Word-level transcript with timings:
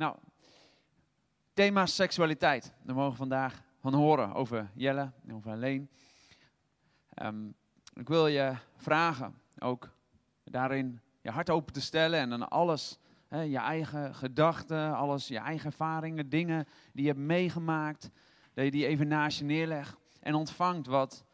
Nou, 0.00 0.16
thema 1.52 1.86
seksualiteit. 1.86 2.72
Daar 2.82 2.94
mogen 2.94 3.10
we 3.10 3.16
vandaag 3.16 3.62
van 3.78 3.94
horen 3.94 4.34
over 4.34 4.70
Jelle 4.74 5.10
en 5.26 5.34
over 5.34 5.50
Alleen. 5.50 5.90
Ehm, 7.14 7.48
ik 7.94 8.08
wil 8.08 8.26
je 8.26 8.54
vragen 8.76 9.34
ook 9.58 9.90
daarin 10.44 11.00
je 11.22 11.30
hart 11.30 11.50
open 11.50 11.72
te 11.72 11.80
stellen 11.80 12.18
en 12.18 12.30
dan 12.30 12.48
alles, 12.48 12.98
hè, 13.28 13.40
je 13.40 13.58
eigen 13.58 14.14
gedachten, 14.14 14.94
alles, 14.96 15.28
je 15.28 15.38
eigen 15.38 15.66
ervaringen, 15.66 16.28
dingen 16.28 16.66
die 16.92 17.02
je 17.02 17.10
hebt 17.10 17.24
meegemaakt, 17.24 18.10
dat 18.54 18.64
je 18.64 18.70
die 18.70 18.86
even 18.86 19.08
naast 19.08 19.38
je 19.38 19.44
neerlegt 19.44 19.96
en 20.20 20.34
ontvangt 20.34 20.86
wat 20.86 21.24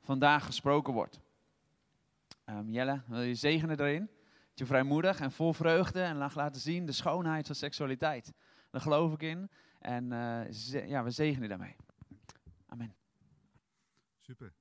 vandaag 0.00 0.44
gesproken 0.44 0.92
wordt. 0.92 1.20
Ehm, 2.44 2.70
Jelle, 2.70 3.02
wil 3.06 3.20
je 3.20 3.34
zegenen 3.34 3.80
erin? 3.80 4.15
Je 4.58 4.66
vrijmoedig 4.66 5.20
en 5.20 5.32
vol 5.32 5.52
vreugde 5.52 6.02
en 6.02 6.16
laten 6.16 6.60
zien 6.60 6.86
de 6.86 6.92
schoonheid 6.92 7.46
van 7.46 7.54
seksualiteit. 7.54 8.32
Daar 8.70 8.80
geloof 8.80 9.12
ik 9.12 9.22
in 9.22 9.50
en 9.78 10.04
uh, 10.04 10.88
ja, 10.88 11.04
we 11.04 11.10
zegenen 11.10 11.48
daarmee. 11.48 11.76
Amen. 12.66 12.94
Super. 14.20 14.52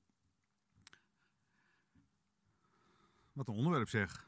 Wat 3.34 3.48
een 3.48 3.54
onderwerp 3.54 3.90
zeg. 3.90 4.26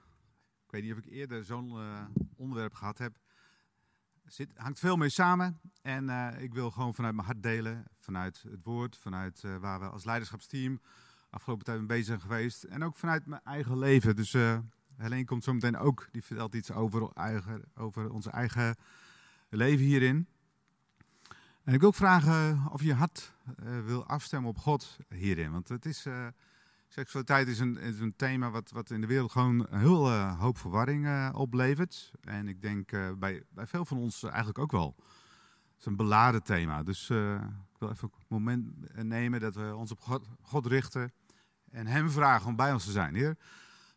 Ik 0.66 0.72
weet 0.72 0.84
niet 0.84 0.92
of 0.92 0.98
ik 0.98 1.06
eerder 1.06 1.44
zo'n 1.44 1.70
uh, 1.70 2.06
onderwerp 2.36 2.74
gehad 2.74 2.98
heb. 2.98 3.18
Zit, 4.26 4.58
hangt 4.58 4.80
veel 4.80 4.98
mee 4.98 5.10
samen. 5.10 5.60
En 5.82 6.04
uh, 6.04 6.42
ik 6.42 6.54
wil 6.54 6.72
gewoon 6.72 6.94
vanuit 6.94 7.16
mijn 7.16 7.28
hart 7.28 7.44
delen. 7.44 7.86
Vanuit 7.98 8.44
het 8.50 8.64
woord. 8.64 8.98
Vanuit 8.98 9.42
waar 9.42 9.80
we 9.80 9.90
als 9.90 10.06
leiderschapsteam 10.06 10.82
afgelopen 11.30 11.66
tijd 11.66 11.78
mee 11.78 11.88
bezig 11.88 12.06
zijn 12.06 12.22
geweest. 12.22 12.64
En 12.64 12.84
ook 12.84 12.96
vanuit 12.96 13.26
mijn 13.26 13.44
eigen 13.44 13.78
leven. 13.78 14.16
Dus 14.16 14.36
Helene 14.98 15.26
komt 15.26 15.44
zo 15.44 15.54
meteen 15.54 15.78
ook. 15.78 16.08
Die 16.12 16.24
vertelt 16.24 16.54
iets 16.54 16.72
over, 16.72 17.10
eigen, 17.14 17.64
over 17.76 18.12
onze 18.12 18.30
eigen 18.30 18.76
leven 19.50 19.86
hierin. 19.86 20.28
En 21.64 21.74
ik 21.74 21.80
wil 21.80 21.90
ook 21.90 21.96
vragen 21.96 22.68
of 22.72 22.84
je 22.84 22.94
hart 22.94 23.34
wil 23.86 24.06
afstemmen 24.06 24.50
op 24.50 24.58
God 24.58 24.98
hierin. 25.10 25.52
Want 25.52 25.68
het 25.68 25.86
is 25.86 26.06
Seksualiteit 26.88 27.48
is 27.48 27.60
een, 27.60 28.02
een 28.02 28.16
thema 28.16 28.50
wat, 28.50 28.72
wat 28.72 28.90
in 28.90 29.02
de 29.02 29.08
wereld 29.08 29.32
gewoon 29.32 29.68
een 29.70 29.80
heel 29.80 30.12
uh, 30.12 30.40
hoop 30.40 30.58
verwarring 30.58 31.34
oplevert. 31.34 32.12
En 32.22 32.48
ik 32.48 32.62
denk 32.62 32.92
bij, 33.20 33.44
bij 33.50 33.68
veel 33.68 33.86
van 33.86 33.98
ons 33.98 34.24
eigenlijk 34.24 34.58
ook 34.58 34.72
wel. 34.72 34.96
Het 34.98 35.80
is 35.80 35.86
een 35.86 35.96
beladen 35.96 36.44
thema. 36.44 36.84
Dus 36.84 37.10
ik 37.10 37.80
wil 37.80 37.90
even 37.90 38.12
een 38.14 38.26
moment 38.28 38.66
nemen 39.04 39.40
dat 39.40 39.56
we 39.56 39.76
ons 39.76 39.92
op 39.92 40.00
God, 40.00 40.28
God, 40.42 40.66
richten. 40.66 41.12
En 41.72 41.88
hem 41.88 42.10
vragen 42.10 42.48
om 42.48 42.56
bij 42.56 42.74
ons 42.74 42.86
te 42.86 42.92
zijn. 42.92 43.16
Heer, 43.16 43.38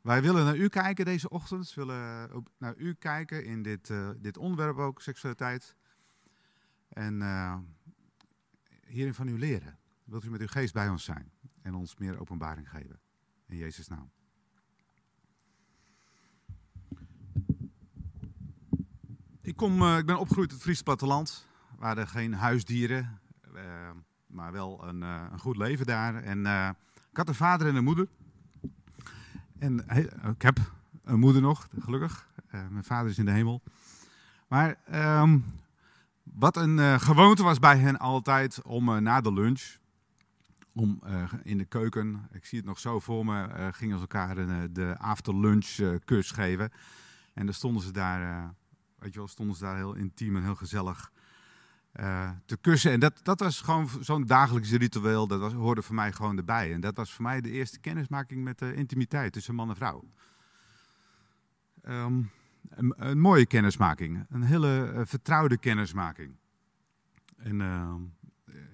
wij 0.02 0.22
willen 0.22 0.44
naar 0.44 0.56
u 0.56 0.68
kijken 0.68 1.04
deze 1.04 1.28
ochtend. 1.28 1.74
We 1.74 1.84
willen 1.84 2.30
ook 2.30 2.48
naar 2.58 2.74
u 2.76 2.94
kijken 2.94 3.44
in 3.44 3.62
dit, 3.62 3.92
dit 4.18 4.36
onderwerp 4.36 4.76
ook, 4.76 5.02
seksualiteit. 5.02 5.76
En 6.88 7.22
hierin 8.86 9.14
van 9.14 9.28
u 9.28 9.38
leren. 9.38 9.78
Wilt 10.04 10.24
u 10.24 10.30
met 10.30 10.40
uw 10.40 10.46
geest 10.46 10.72
bij 10.72 10.88
ons 10.88 11.04
zijn? 11.04 11.32
en 11.62 11.74
ons 11.74 11.96
meer 11.96 12.20
openbaring 12.20 12.70
geven. 12.70 13.00
In 13.46 13.56
Jezus' 13.56 13.88
naam. 13.88 14.10
Ik, 19.40 19.56
kom, 19.56 19.96
ik 19.96 20.06
ben 20.06 20.18
opgegroeid 20.18 20.48
in 20.48 20.54
het 20.54 20.64
Friese 20.64 20.82
platteland. 20.82 21.46
We 21.78 21.86
hadden 21.86 22.08
geen 22.08 22.34
huisdieren, 22.34 23.20
maar 24.26 24.52
wel 24.52 24.84
een, 24.88 25.02
een, 25.02 25.38
goed 25.38 25.56
leven 25.56 25.86
daar. 25.86 26.14
En 26.14 26.46
ik 27.10 27.16
had 27.16 27.28
een 27.28 27.34
vader 27.34 27.66
en 27.66 27.74
een 27.74 27.84
moeder. 27.84 28.08
En 29.60 29.84
ik 30.30 30.42
heb 30.42 30.58
een 31.04 31.18
moeder 31.18 31.42
nog, 31.42 31.68
gelukkig. 31.80 32.28
mijn 32.50 32.84
vader 32.84 33.10
is 33.10 33.18
in 33.18 33.24
de 33.24 33.30
hemel. 33.30 33.62
Maar 34.48 34.76
um, 35.20 35.44
wat 36.22 36.56
een 36.56 37.00
gewoonte 37.00 37.42
was 37.42 37.58
bij 37.58 37.78
hen 37.78 37.98
altijd 37.98 38.62
om 38.62 39.02
na 39.02 39.20
de 39.20 39.32
lunch 39.32 39.76
om 40.72 41.02
in 41.42 41.58
de 41.58 41.64
keuken, 41.64 42.28
ik 42.32 42.44
zie 42.44 42.58
het 42.58 42.66
nog 42.66 42.78
zo 42.78 43.00
voor 43.00 43.24
me, 43.24 43.68
gingen 43.72 43.96
ze 43.96 44.00
elkaar 44.00 44.38
uh, 44.38 44.56
de 44.70 44.98
afterlunch 44.98 45.78
kus 46.04 46.30
geven. 46.30 46.70
En 47.34 47.44
dan 47.44 47.54
stonden 47.54 47.82
ze 47.82 47.92
daar, 47.92 48.54
weet 48.98 49.12
je 49.12 49.18
wel, 49.18 49.28
stonden 49.28 49.56
ze 49.56 49.62
daar 49.62 49.76
heel 49.76 49.94
intiem 49.94 50.36
en 50.36 50.42
heel 50.42 50.54
gezellig 50.54 51.12
te 52.44 52.56
kussen. 52.60 52.92
En 52.92 53.00
dat, 53.00 53.20
dat 53.22 53.40
was 53.40 53.60
gewoon 53.60 53.88
zo'n 54.00 54.26
dagelijks 54.26 54.70
ritueel, 54.70 55.26
dat 55.26 55.40
was, 55.40 55.52
hoorde 55.52 55.82
voor 55.82 55.94
mij 55.94 56.12
gewoon 56.12 56.36
erbij. 56.36 56.72
En 56.72 56.80
dat 56.80 56.96
was 56.96 57.12
voor 57.12 57.22
mij 57.22 57.40
de 57.40 57.50
eerste 57.50 57.80
kennismaking 57.80 58.44
met 58.44 58.58
de 58.58 58.74
intimiteit 58.74 59.32
tussen 59.32 59.54
man 59.54 59.68
en 59.68 59.76
vrouw. 59.76 60.04
Um, 61.88 62.30
een, 62.70 63.20
mooie 63.20 63.46
kennismaking, 63.46 64.26
een 64.30 64.42
hele 64.42 65.02
vertrouwde 65.04 65.58
kennismaking. 65.58 66.36
En 67.36 67.60
ehm, 67.60 68.00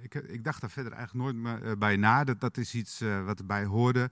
ik, 0.02 0.14
ik, 0.14 0.44
dacht 0.44 0.60
daar 0.60 0.70
verder 0.70 0.92
eigenlijk 0.92 1.24
nooit 1.24 1.36
meer 1.36 1.70
eh, 1.70 1.76
bij 1.76 1.96
na. 1.96 2.24
Dat, 2.24 2.40
dat 2.40 2.56
is 2.56 2.74
iets 2.74 3.02
wat 3.24 3.38
erbij 3.38 3.64
hoorde. 3.64 4.10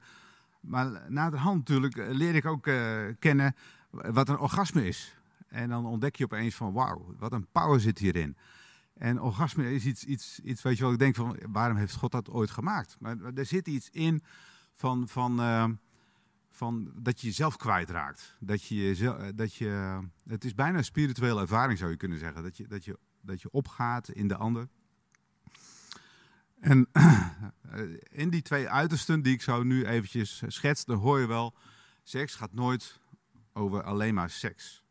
Maar 0.60 1.00
naderhand 1.08 1.58
natuurlijk 1.58 1.96
eh, 1.96 2.08
leer 2.08 2.34
ik 2.34 2.46
ook 2.46 2.68
kennen 3.18 3.54
wat 3.90 4.28
een 4.28 4.38
orgasme 4.38 4.86
is. 4.86 5.16
En 5.48 5.68
dan 5.68 5.86
ontdek 5.86 6.16
je 6.16 6.24
opeens 6.24 6.54
van 6.54 6.72
wauw, 6.72 7.14
wat 7.18 7.32
een 7.32 7.46
power 7.52 7.80
zit 7.80 7.98
hierin. 7.98 8.36
En 8.94 9.20
orgasme 9.20 9.74
is 9.74 9.84
iets, 9.84 10.04
iets, 10.04 10.40
iets 10.40 10.62
weet 10.62 10.76
je 10.76 10.82
wel, 10.82 10.92
ik 10.92 10.98
denk 10.98 11.14
van 11.14 11.38
waarom 11.48 11.76
heeft 11.76 11.94
God 11.94 12.12
dat 12.12 12.30
ooit 12.30 12.50
gemaakt? 12.50 12.96
Maar 13.00 13.16
er 13.34 13.46
zit 13.46 13.66
iets 13.66 13.90
in 13.90 14.22
van, 14.72 15.08
van, 15.08 15.40
uh, 15.40 15.68
van 16.50 16.92
dat 16.96 17.20
je 17.20 17.26
jezelf 17.26 17.56
kwijtraakt. 17.56 18.36
Dat 18.40 18.64
je, 18.64 19.32
dat 19.34 19.54
je, 19.54 20.00
het 20.26 20.44
is 20.44 20.54
bijna 20.54 20.78
een 20.78 20.84
spirituele 20.84 21.40
ervaring 21.40 21.78
zou 21.78 21.90
je 21.90 21.96
kunnen 21.96 22.18
zeggen. 22.18 22.42
Dat 22.42 22.56
je, 22.56 22.68
dat 22.68 22.84
je, 22.84 22.98
dat 23.20 23.42
je 23.42 23.50
opgaat 23.50 24.08
in 24.08 24.28
de 24.28 24.36
ander. 24.36 24.68
En 26.60 26.88
in 28.22 28.30
die 28.30 28.42
twee 28.42 28.68
uitersten 28.68 29.22
die 29.22 29.32
ik 29.32 29.42
zo 29.42 29.62
nu 29.62 29.84
eventjes 29.84 30.42
schets, 30.46 30.84
dan 30.84 30.98
hoor 30.98 31.20
je 31.20 31.26
wel, 31.26 31.54
seks 32.02 32.34
gaat 32.34 32.54
nooit 32.54 33.00
over 33.52 33.82
alleen 33.82 34.14
maar 34.14 34.30
seks. 34.30 34.83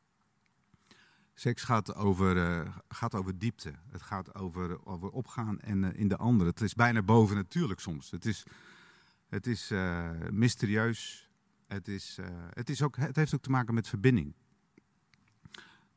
Seks 1.34 1.64
gaat 1.64 1.96
over, 1.96 2.36
uh, 2.36 2.76
gaat 2.88 3.16
over 3.16 3.40
diepte. 3.40 3.74
Het 3.90 4.02
gaat 4.02 4.36
over, 4.36 4.86
over 4.86 5.10
opgaan 5.10 5.60
en 5.60 5.84
uh, 5.84 5.90
in 5.94 6.08
de 6.08 6.18
ander. 6.18 6.48
Het 6.48 6.62
is 6.62 6.74
bijna 6.74 7.02
bovennatuurlijk 7.02 7.80
soms. 7.80 8.12
Het 8.12 8.26
is, 8.26 8.44
het 9.30 9.48
is 9.48 9.72
uh, 9.72 10.10
mysterieus. 10.32 11.30
Het, 11.68 11.88
is, 11.88 12.18
het, 12.50 12.70
is 12.70 12.82
ook, 12.82 12.96
het 12.96 13.16
heeft 13.16 13.34
ook 13.34 13.42
te 13.42 13.50
maken 13.50 13.74
met 13.74 13.88
verbinding. 13.88 14.34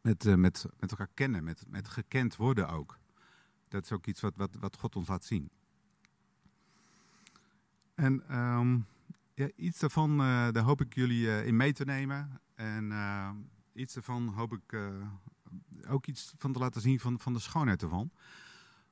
Met, 0.00 0.24
met, 0.24 0.66
met 0.78 0.90
elkaar 0.90 1.10
kennen, 1.14 1.44
met, 1.44 1.64
met 1.68 1.88
gekend 1.88 2.36
worden 2.36 2.68
ook. 2.68 2.98
Dat 3.68 3.84
is 3.84 3.92
ook 3.92 4.06
iets 4.06 4.20
wat, 4.20 4.36
wat, 4.36 4.56
wat 4.60 4.76
God 4.76 4.96
ons 4.96 5.08
laat 5.08 5.24
zien. 5.24 5.50
En 7.94 8.38
um, 8.38 8.86
ja, 9.34 9.50
iets 9.56 9.78
daarvan, 9.78 10.18
daar 10.18 10.62
hoop 10.62 10.80
ik 10.80 10.94
jullie 10.94 11.44
in 11.44 11.56
mee 11.56 11.72
te 11.72 11.84
nemen. 11.84 12.40
En 12.54 12.90
uh, 12.90 13.30
iets 13.76 13.94
daarvan 13.94 14.28
hoop 14.28 14.52
ik 14.52 14.78
ook 15.88 16.06
iets 16.06 16.34
van 16.38 16.52
te 16.52 16.58
laten 16.58 16.80
zien 16.80 17.00
van, 17.00 17.18
van 17.18 17.32
de 17.32 17.38
schoonheid 17.38 17.82
ervan. 17.82 18.10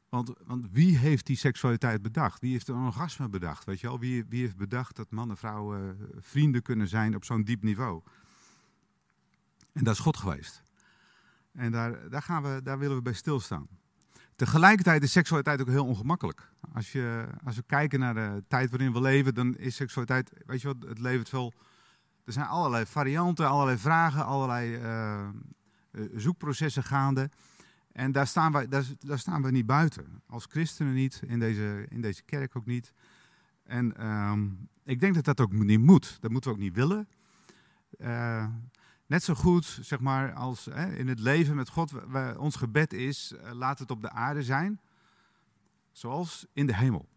Want, 0.09 0.33
want 0.45 0.67
wie 0.71 0.99
heeft 0.99 1.27
die 1.27 1.37
seksualiteit 1.37 2.03
bedacht? 2.03 2.41
Wie 2.41 2.53
heeft 2.53 2.69
een 2.69 2.84
orgasme 2.84 3.28
bedacht? 3.28 3.65
Weet 3.65 3.81
je 3.81 3.87
wel? 3.87 3.99
Wie, 3.99 4.25
wie 4.28 4.41
heeft 4.41 4.56
bedacht 4.56 4.97
dat 4.97 5.11
man 5.11 5.31
en 5.31 5.37
vrouw 5.37 5.95
vrienden 6.19 6.62
kunnen 6.62 6.89
zijn 6.89 7.15
op 7.15 7.25
zo'n 7.25 7.45
diep 7.45 7.62
niveau? 7.62 8.03
En 9.72 9.84
dat 9.84 9.95
is 9.95 10.00
God 10.00 10.17
geweest. 10.17 10.62
En 11.53 11.72
daar, 11.72 12.11
daar, 12.11 12.22
gaan 12.22 12.43
we, 12.43 12.61
daar 12.62 12.78
willen 12.78 12.97
we 12.97 13.03
bij 13.03 13.12
stilstaan. 13.12 13.69
Tegelijkertijd 14.37 15.03
is 15.03 15.12
seksualiteit 15.12 15.61
ook 15.61 15.69
heel 15.69 15.87
ongemakkelijk. 15.87 16.49
Als, 16.72 16.93
je, 16.93 17.27
als 17.45 17.56
we 17.56 17.62
kijken 17.66 17.99
naar 17.99 18.15
de 18.15 18.45
tijd 18.49 18.71
waarin 18.71 18.93
we 18.93 19.01
leven, 19.01 19.34
dan 19.34 19.56
is 19.56 19.77
seksualiteit, 19.77 20.31
weet 20.47 20.61
je 20.61 20.66
wat, 20.66 20.89
het 20.89 20.99
levert 20.99 21.28
veel. 21.28 21.53
Er 22.24 22.32
zijn 22.32 22.46
allerlei 22.46 22.86
varianten, 22.86 23.48
allerlei 23.48 23.78
vragen, 23.78 24.24
allerlei 24.24 24.76
uh, 24.76 25.28
zoekprocessen 26.14 26.82
gaande. 26.82 27.30
En 27.92 28.12
daar 28.12 28.26
staan, 28.26 28.53
wij, 28.53 28.68
daar, 28.68 29.18
staan 29.18 29.42
we 29.42 29.50
niet 29.50 29.66
buiten. 29.66 30.22
Als 30.26 30.47
christenen 30.47 30.94
niet, 30.94 31.22
in 31.26 31.38
deze, 31.38 31.86
in 31.88 32.00
deze 32.00 32.22
kerk 32.22 32.56
ook 32.56 32.66
niet. 32.66 32.92
En 33.62 34.06
um, 34.06 34.68
ik 34.84 35.00
denk 35.00 35.15
dat 35.15 35.24
dat 35.24 35.41
ook 35.41 35.53
niet 35.53 35.80
moet. 35.80 36.16
Dat 36.21 36.30
moeten 36.30 36.50
we 36.50 36.56
ook 36.56 36.62
niet 36.62 36.74
willen. 36.74 37.09
Uh, 37.98 38.47
Net 39.06 39.22
zo 39.22 39.34
goed, 39.34 39.78
zeg 39.80 40.00
maar, 40.00 40.32
als 40.32 40.65
hè, 40.65 40.94
in 40.97 41.09
het 41.09 41.20
leven 41.20 41.56
met 41.56 41.68
God, 41.68 41.91
we, 41.91 42.34
ons 42.38 42.56
gebed 42.56 42.92
is, 42.92 43.34
laat 43.53 43.78
het 43.78 43.91
op 43.91 44.00
de 44.00 44.10
aarde 44.10 44.42
zijn, 44.42 44.80
zoals 45.92 46.47
in 46.53 46.66
de 46.66 46.77
hemel. 46.77 47.09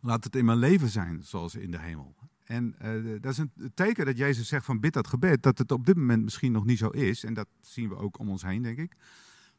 Laat 0.00 0.24
het 0.24 0.36
in 0.36 0.44
mijn 0.44 0.58
leven 0.58 0.88
zijn, 0.88 1.24
zoals 1.24 1.54
in 1.54 1.70
de 1.70 1.78
hemel. 1.78 2.14
En 2.50 2.74
uh, 2.82 3.20
dat 3.20 3.32
is 3.32 3.38
een 3.38 3.52
teken 3.74 4.06
dat 4.06 4.16
Jezus 4.16 4.48
zegt 4.48 4.64
van 4.64 4.80
bid 4.80 4.92
dat 4.92 5.06
gebed, 5.06 5.42
dat 5.42 5.58
het 5.58 5.72
op 5.72 5.86
dit 5.86 5.96
moment 5.96 6.22
misschien 6.22 6.52
nog 6.52 6.64
niet 6.64 6.78
zo 6.78 6.88
is. 6.88 7.24
En 7.24 7.34
dat 7.34 7.46
zien 7.60 7.88
we 7.88 7.96
ook 7.96 8.18
om 8.18 8.28
ons 8.28 8.42
heen, 8.42 8.62
denk 8.62 8.78
ik. 8.78 8.96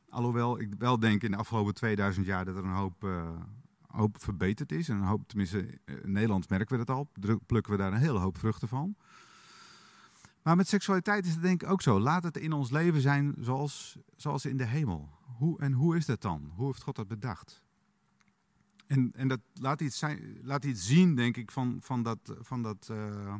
Alhoewel 0.09 0.59
ik 0.59 0.73
wel 0.77 0.99
denk 0.99 1.23
in 1.23 1.31
de 1.31 1.37
afgelopen 1.37 1.73
2000 1.73 2.25
jaar 2.25 2.45
dat 2.45 2.55
er 2.55 2.63
een 2.63 2.69
hoop, 2.69 3.03
uh, 3.03 3.29
hoop 3.87 4.21
verbeterd 4.21 4.71
is. 4.71 4.89
En 4.89 4.95
een 4.95 5.03
hoop, 5.03 5.27
tenminste 5.27 5.79
in 5.85 6.11
Nederland 6.11 6.49
merken 6.49 6.77
we 6.77 6.85
dat 6.85 6.95
al, 6.95 7.09
plukken 7.45 7.71
we 7.71 7.77
daar 7.77 7.93
een 7.93 7.99
hele 7.99 8.19
hoop 8.19 8.37
vruchten 8.37 8.67
van. 8.67 8.95
Maar 10.41 10.55
met 10.55 10.67
seksualiteit 10.67 11.25
is 11.25 11.31
het 11.31 11.41
denk 11.41 11.63
ik 11.63 11.69
ook 11.69 11.81
zo. 11.81 11.99
Laat 11.99 12.23
het 12.23 12.37
in 12.37 12.53
ons 12.53 12.71
leven 12.71 13.01
zijn 13.01 13.35
zoals, 13.39 13.97
zoals 14.15 14.45
in 14.45 14.57
de 14.57 14.65
hemel. 14.65 15.09
Hoe, 15.37 15.59
en 15.59 15.71
hoe 15.71 15.95
is 15.95 16.05
dat 16.05 16.21
dan? 16.21 16.51
Hoe 16.55 16.65
heeft 16.65 16.81
God 16.81 16.95
dat 16.95 17.07
bedacht? 17.07 17.63
En, 18.91 19.11
en 19.15 19.27
dat 19.27 19.39
laat 19.53 19.81
iets, 19.81 19.97
zijn, 19.97 20.39
laat 20.43 20.65
iets 20.65 20.87
zien, 20.87 21.15
denk 21.15 21.37
ik, 21.37 21.51
van, 21.51 21.77
van 21.81 22.03
dat. 22.03 22.19
Van 22.39 22.61
dat 22.61 22.89
uh, 22.91 23.35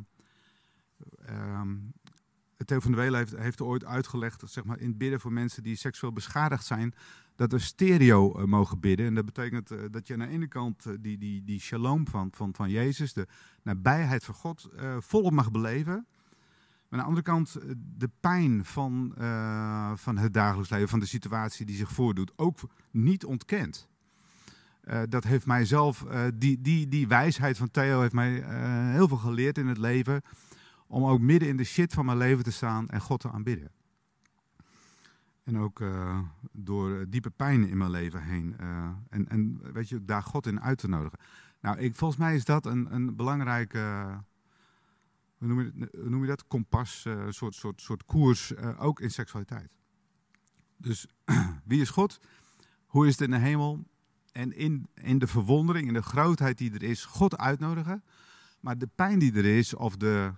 Theo 2.64 2.80
van 2.80 2.98
heeft, 2.98 3.36
heeft 3.36 3.60
ooit 3.60 3.84
uitgelegd, 3.84 4.42
zeg 4.44 4.64
maar, 4.64 4.78
in 4.78 4.96
bidden 4.96 5.20
voor 5.20 5.32
mensen 5.32 5.62
die 5.62 5.76
seksueel 5.76 6.12
beschadigd 6.12 6.64
zijn, 6.64 6.94
dat 7.36 7.52
we 7.52 7.58
stereo 7.58 8.38
uh, 8.38 8.44
mogen 8.44 8.80
bidden. 8.80 9.06
En 9.06 9.14
dat 9.14 9.24
betekent 9.24 9.72
uh, 9.72 9.78
dat 9.90 10.06
je 10.06 10.12
aan 10.12 10.18
de 10.18 10.26
ene 10.26 10.48
kant 10.48 10.84
die, 11.00 11.18
die, 11.18 11.44
die 11.44 11.60
shalom 11.60 12.08
van, 12.08 12.28
van, 12.32 12.54
van 12.54 12.70
Jezus, 12.70 13.12
de 13.12 13.26
nabijheid 13.62 14.24
van 14.24 14.34
God, 14.34 14.68
volop 14.98 15.32
mag 15.32 15.50
beleven. 15.50 16.06
Maar 16.88 16.88
aan 16.88 16.98
de 16.98 17.04
andere 17.04 17.22
kant 17.22 17.56
de 17.96 18.10
pijn 18.20 18.64
van, 18.64 19.14
van 19.96 20.16
het 20.16 20.34
dagelijks 20.34 20.70
leven, 20.70 20.88
van 20.88 21.00
de 21.00 21.06
situatie 21.06 21.66
die 21.66 21.76
zich 21.76 21.92
voordoet, 21.92 22.32
ook 22.36 22.58
niet 22.90 23.24
ontkent. 23.24 23.90
Dat 25.08 25.24
heeft 25.24 25.46
mij 25.46 25.64
zelf, 25.64 26.04
die, 26.34 26.60
die, 26.60 26.88
die 26.88 27.08
wijsheid 27.08 27.56
van 27.56 27.70
Theo 27.70 28.00
heeft 28.00 28.12
mij 28.12 28.30
heel 28.92 29.08
veel 29.08 29.16
geleerd 29.16 29.58
in 29.58 29.66
het 29.66 29.78
leven. 29.78 30.22
Om 30.86 31.04
ook 31.04 31.20
midden 31.20 31.48
in 31.48 31.56
de 31.56 31.64
shit 31.64 31.92
van 31.92 32.04
mijn 32.04 32.18
leven 32.18 32.44
te 32.44 32.52
staan 32.52 32.88
en 32.88 33.00
God 33.00 33.20
te 33.20 33.30
aanbidden. 33.30 33.70
En 35.44 35.58
ook 35.58 35.82
door 36.52 37.04
diepe 37.08 37.30
pijn 37.30 37.68
in 37.68 37.76
mijn 37.76 37.90
leven 37.90 38.22
heen. 38.22 38.56
En, 39.08 39.28
en 39.28 39.60
weet 39.72 39.88
je, 39.88 40.04
daar 40.04 40.22
God 40.22 40.46
in 40.46 40.60
uit 40.60 40.78
te 40.78 40.88
nodigen. 40.88 41.18
Nou, 41.60 41.78
ik, 41.78 41.96
volgens 41.96 42.20
mij 42.20 42.34
is 42.34 42.44
dat 42.44 42.66
een, 42.66 42.94
een 42.94 43.16
belangrijke, 43.16 44.06
hoe 45.38 45.48
noem 45.48 45.60
je, 45.60 45.88
noem 45.92 46.20
je 46.20 46.26
dat? 46.26 46.46
Kompas, 46.46 47.06
soort, 47.28 47.54
soort, 47.54 47.80
soort 47.80 48.04
koers, 48.04 48.56
ook 48.78 49.00
in 49.00 49.10
seksualiteit. 49.10 49.76
Dus 50.76 51.06
wie 51.64 51.80
is 51.80 51.90
God? 51.90 52.20
Hoe 52.86 53.06
is 53.06 53.12
het 53.12 53.20
in 53.20 53.30
de 53.30 53.38
hemel? 53.38 53.84
En 54.32 54.56
in, 54.56 54.88
in 54.94 55.18
de 55.18 55.26
verwondering, 55.26 55.86
in 55.86 55.94
de 55.94 56.02
grootheid 56.02 56.58
die 56.58 56.74
er 56.74 56.82
is, 56.82 57.04
God 57.04 57.38
uitnodigen. 57.38 58.04
Maar 58.60 58.78
de 58.78 58.88
pijn 58.94 59.18
die 59.18 59.32
er 59.32 59.44
is, 59.44 59.74
of 59.74 59.96
de, 59.96 60.32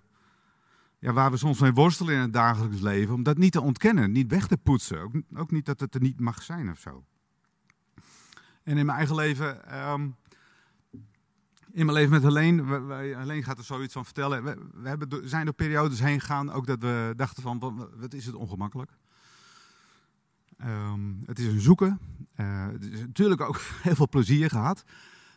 ja, 0.98 1.12
waar 1.12 1.30
we 1.30 1.36
soms 1.36 1.60
mee 1.60 1.72
worstelen 1.72 2.14
in 2.14 2.20
het 2.20 2.32
dagelijks 2.32 2.80
leven, 2.80 3.14
om 3.14 3.22
dat 3.22 3.38
niet 3.38 3.52
te 3.52 3.60
ontkennen, 3.60 4.12
niet 4.12 4.30
weg 4.30 4.46
te 4.46 4.56
poetsen. 4.56 5.00
Ook, 5.00 5.12
ook 5.34 5.50
niet 5.50 5.66
dat 5.66 5.80
het 5.80 5.94
er 5.94 6.00
niet 6.00 6.20
mag 6.20 6.42
zijn 6.42 6.70
of 6.70 6.78
zo. 6.78 7.04
En 8.62 8.78
in 8.78 8.86
mijn 8.86 8.98
eigen 8.98 9.14
leven, 9.14 9.78
um, 9.90 10.16
in 11.70 11.86
mijn 11.86 11.92
leven 11.92 12.10
met 12.10 12.22
Helene, 12.22 12.80
wij, 12.86 13.06
Helene 13.06 13.42
gaat 13.42 13.58
er 13.58 13.64
zoiets 13.64 13.92
van 13.92 14.04
vertellen. 14.04 14.44
We, 14.44 14.88
hebben, 14.88 15.28
zijn 15.28 15.44
door 15.44 15.54
periodes 15.54 16.00
heen 16.00 16.20
gegaan, 16.20 16.50
ook 16.50 16.66
dat 16.66 16.80
we 16.80 17.12
dachten 17.16 17.42
van, 17.42 17.58
wat, 17.96 18.14
is 18.14 18.26
het 18.26 18.34
ongemakkelijk. 18.34 18.90
Um, 20.62 21.22
het 21.26 21.38
is 21.38 21.46
een 21.46 21.60
zoeken. 21.60 22.00
Uh, 22.36 22.66
is 22.80 23.00
natuurlijk 23.00 23.40
ook 23.40 23.60
heel 23.82 23.94
veel 23.94 24.08
plezier 24.08 24.50
gehad, 24.50 24.84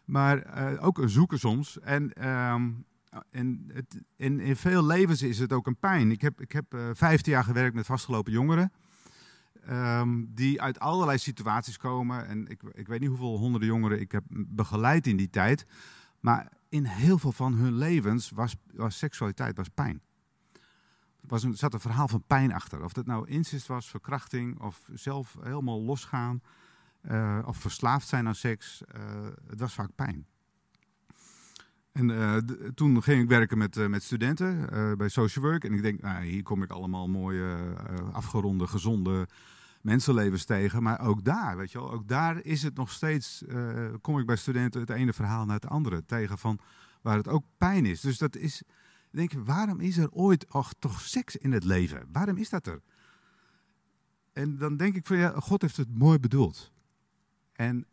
maar 0.06 0.58
uh, 0.72 0.86
ook 0.86 0.98
een 0.98 1.10
zoeken 1.10 1.40
soms. 1.40 1.80
En 1.80 2.28
um, 2.28 2.86
en 3.30 3.70
het, 3.74 4.02
in, 4.16 4.40
in, 4.40 4.56
veel 4.56 4.86
levens 4.86 5.22
is 5.22 5.40
het 5.40 5.54
ook 5.54 5.68
een 5.68 5.80
pijn. 5.80 6.12
Ik 6.12 6.22
heb, 6.22 6.42
ik 6.42 6.52
heb 6.52 6.78
15 6.94 7.32
jaar 7.32 7.44
gewerkt 7.44 7.76
met 7.76 7.86
vastgelopen 7.86 8.32
jongeren. 8.32 8.72
Um, 9.70 10.32
die 10.34 10.62
uit 10.62 10.80
allerlei 10.80 11.18
situaties 11.18 11.78
komen. 11.78 12.28
En 12.28 12.48
ik, 12.48 12.62
ik 12.72 12.88
weet 12.88 13.00
niet 13.00 13.10
hoeveel 13.10 13.38
honderden 13.38 13.70
jongeren 13.70 14.00
ik 14.00 14.12
heb 14.12 14.24
begeleid 14.30 15.08
in 15.08 15.18
die 15.18 15.30
tijd. 15.30 15.66
Maar 16.20 16.52
in 16.70 16.86
heel 16.86 17.18
veel 17.18 17.32
van 17.32 17.54
hun 17.54 17.78
levens 17.78 18.30
was, 18.30 18.56
was 18.74 18.98
seksualiteit 18.98 19.58
was 19.58 19.70
pijn. 19.70 20.02
Er 21.22 21.28
was 21.28 21.44
zat 21.44 21.74
een 21.74 21.80
verhaal 21.80 22.08
van 22.08 22.24
pijn 22.28 22.54
achter. 22.54 22.84
Of 22.84 22.94
dat 22.94 23.06
nou 23.06 23.28
incest 23.28 23.68
was, 23.68 23.90
verkrachting 23.90 24.60
of 24.60 24.90
zelf 24.94 25.38
helemaal 25.42 25.82
losgaan. 25.82 26.42
Uh, 27.12 27.40
of 27.46 27.58
verslaafd 27.58 28.08
zijn 28.08 28.28
aan 28.28 28.36
seks. 28.36 28.82
Uh, 28.96 29.02
het 29.48 29.60
was 29.60 29.74
vaak 29.74 29.90
pijn. 29.96 30.26
En 31.92 32.10
uh, 32.10 32.38
toen 32.74 33.04
ging 33.04 33.22
ik 33.22 33.30
werken 33.30 33.58
met, 33.58 33.90
met 33.90 34.04
studenten 34.04 34.70
bij 34.98 35.10
Social 35.10 35.46
Work. 35.46 35.64
En 35.64 35.74
ik 35.74 35.82
denk, 35.82 36.02
nou, 36.02 36.24
hier 36.24 36.44
kom 36.44 36.64
ik 36.64 36.72
allemaal 36.72 37.08
mooie, 37.08 37.76
afgeronde, 38.12 38.68
gezonde 38.68 39.28
mensenlevens 39.82 40.46
tegen. 40.46 40.84
Maar 40.84 41.00
ook 41.00 41.24
daar, 41.24 41.58
weet 41.58 41.72
je 41.72 41.80
wel, 41.80 41.92
ook 41.92 42.08
daar 42.08 42.44
is 42.44 42.64
het 42.64 42.76
nog 42.76 42.92
steeds, 42.92 43.44
kom 44.02 44.20
ik 44.20 44.26
bij 44.26 44.36
studenten 44.36 44.82
het 44.82 44.90
ene 44.90 45.14
verhaal 45.14 45.46
naar 45.46 45.56
het 45.56 45.70
andere 45.70 46.06
tegen 46.06 46.38
van 46.38 46.60
waar 47.02 47.18
het 47.18 47.28
ook 47.28 47.46
pijn 47.58 47.86
is. 47.86 48.02
Dus 48.02 48.18
dat 48.18 48.36
is, 48.36 48.64
denk 49.12 49.32
waarom 49.34 49.80
is 49.80 49.98
er 49.98 50.12
ooit 50.12 50.54
och, 50.54 50.74
toch 50.80 51.02
seks 51.02 51.36
in 51.36 51.52
het 51.52 51.64
leven? 51.64 52.08
Waarom 52.12 52.38
is 52.38 52.50
dat 52.50 52.68
er? 52.68 52.82
En 54.34 54.58
dan 54.58 54.78
denk 54.78 54.96
ik 54.96 55.06
van, 55.06 55.18
ja, 55.18 55.34
God 55.36 55.62
heeft 55.62 55.78
het 55.78 55.98
mooi 55.98 56.20
bedoeld. 56.20 56.72
En 57.58 57.88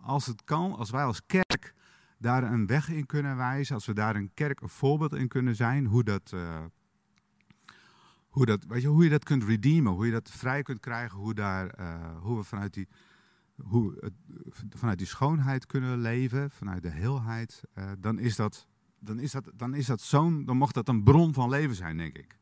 als 0.00 0.26
het 0.26 0.44
kan, 0.44 0.76
als 0.76 0.90
wij 0.90 1.04
als 1.04 1.26
kerk 1.26 1.74
daar 2.18 2.42
een 2.42 2.66
weg 2.66 2.88
in 2.88 3.06
kunnen 3.06 3.36
wijzen, 3.36 3.74
als 3.74 3.86
we 3.86 3.94
daar 3.94 4.16
een 4.16 4.30
kerk 4.34 4.60
een 4.60 4.68
voorbeeld 4.68 5.14
in 5.14 5.28
kunnen 5.28 5.56
zijn, 5.56 5.86
hoe 5.86 6.04
dat, 6.04 6.32
uh, 6.34 6.64
hoe 8.28 8.46
dat, 8.46 8.64
weet 8.64 8.82
je, 8.82 8.88
hoe 8.88 9.04
je 9.04 9.10
dat 9.10 9.24
kunt 9.24 9.44
redeemen, 9.44 9.92
hoe 9.92 10.06
je 10.06 10.12
dat 10.12 10.30
vrij 10.30 10.62
kunt 10.62 10.80
krijgen, 10.80 11.18
hoe, 11.18 11.34
daar, 11.34 11.80
uh, 11.80 12.18
hoe 12.20 12.36
we 12.36 12.42
vanuit 12.42 12.74
die, 12.74 12.88
hoe, 13.62 14.12
vanuit 14.68 14.98
die 14.98 15.06
schoonheid 15.06 15.66
kunnen 15.66 15.98
leven, 15.98 16.50
vanuit 16.50 16.82
de 16.82 16.90
heelheid, 16.90 17.62
dan 17.98 18.18
is 18.18 18.36
dat, 18.36 18.66
dan 18.98 19.18
is 19.18 19.30
dat, 19.30 19.50
dan 19.54 19.74
is 19.74 19.86
dat 19.86 20.00
zo'n, 20.00 20.44
dan 20.44 20.56
mocht 20.56 20.74
dat 20.74 20.88
een 20.88 21.02
bron 21.02 21.34
van 21.34 21.48
leven 21.48 21.74
zijn, 21.74 21.96
denk 21.96 22.18
ik. 22.18 22.38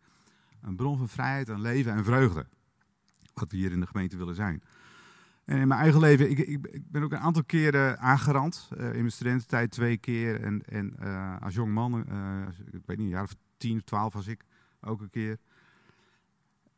Een 0.60 0.76
bron 0.76 0.98
van 0.98 1.08
vrijheid 1.08 1.48
en 1.48 1.60
leven 1.60 1.92
en 1.92 2.04
vreugde. 2.04 2.46
Wat 3.34 3.50
we 3.50 3.56
hier 3.56 3.72
in 3.72 3.80
de 3.80 3.86
gemeente 3.86 4.16
willen 4.16 4.34
zijn. 4.34 4.62
En 5.44 5.58
in 5.58 5.68
mijn 5.68 5.80
eigen 5.80 6.00
leven, 6.00 6.30
ik, 6.30 6.38
ik, 6.38 6.90
ben 6.90 7.02
ook 7.02 7.12
een 7.12 7.18
aantal 7.18 7.44
keren 7.44 7.98
aangerand. 7.98 8.68
Uh, 8.72 8.86
in 8.86 8.98
mijn 8.98 9.12
studententijd 9.12 9.70
twee 9.70 9.96
keer. 9.96 10.40
En, 10.40 10.62
en 10.62 10.94
uh, 11.02 11.36
als 11.40 11.54
jong 11.54 11.72
man, 11.72 12.00
ik 12.70 12.82
weet 12.86 12.96
niet, 12.96 13.06
een 13.06 13.08
jaar 13.08 13.22
of 13.22 13.34
tien 13.56 13.76
of 13.76 13.82
twaalf 13.82 14.12
was 14.12 14.26
ik 14.26 14.44
ook 14.80 15.00
een 15.00 15.10
keer. 15.10 15.38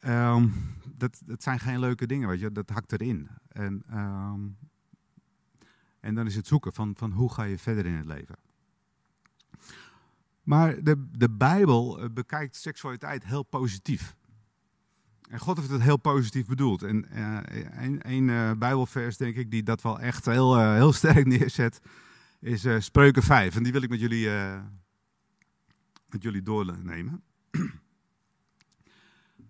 Um, 0.06 0.52
dat, 0.96 1.22
dat 1.24 1.42
zijn 1.42 1.58
geen 1.58 1.78
leuke 1.78 2.06
dingen, 2.06 2.28
weet 2.28 2.40
je. 2.40 2.52
Dat 2.52 2.70
hakt 2.70 2.92
erin. 2.92 3.28
En, 3.48 3.82
um, 3.92 4.56
en 6.00 6.14
dan 6.14 6.26
is 6.26 6.36
het 6.36 6.46
zoeken 6.46 6.72
van, 6.72 6.94
van 6.96 7.12
hoe 7.12 7.32
ga 7.32 7.42
je 7.42 7.58
verder 7.58 7.86
in 7.86 7.94
het 7.94 8.06
leven. 8.06 8.36
Maar 10.42 10.82
de, 10.82 11.08
de 11.10 11.30
Bijbel 11.30 12.10
bekijkt 12.12 12.56
seksualiteit 12.56 13.24
heel 13.24 13.42
positief. 13.42 14.16
En 15.28 15.38
God 15.38 15.56
heeft 15.56 15.70
het 15.70 15.82
heel 15.82 15.96
positief 15.96 16.46
bedoeld. 16.46 16.82
En 16.82 17.06
uh, 17.12 17.38
een, 18.02 18.28
uh, 18.28 18.52
Bijbelvers, 18.52 19.16
denk 19.16 19.36
ik, 19.36 19.50
die 19.50 19.62
dat 19.62 19.82
wel 19.82 20.00
echt 20.00 20.24
heel, 20.24 20.58
uh, 20.58 20.72
heel 20.72 20.92
sterk 20.92 21.26
neerzet, 21.36 21.80
is 22.40 22.66
Spreuken 22.78 23.22
5. 23.22 23.56
En 23.56 23.62
die 23.62 23.72
wil 23.72 23.82
ik 23.82 23.90
met 23.90 24.00
jullie, 24.00 24.28
met 26.08 26.22
jullie 26.22 26.42
doornemen. 26.42 27.22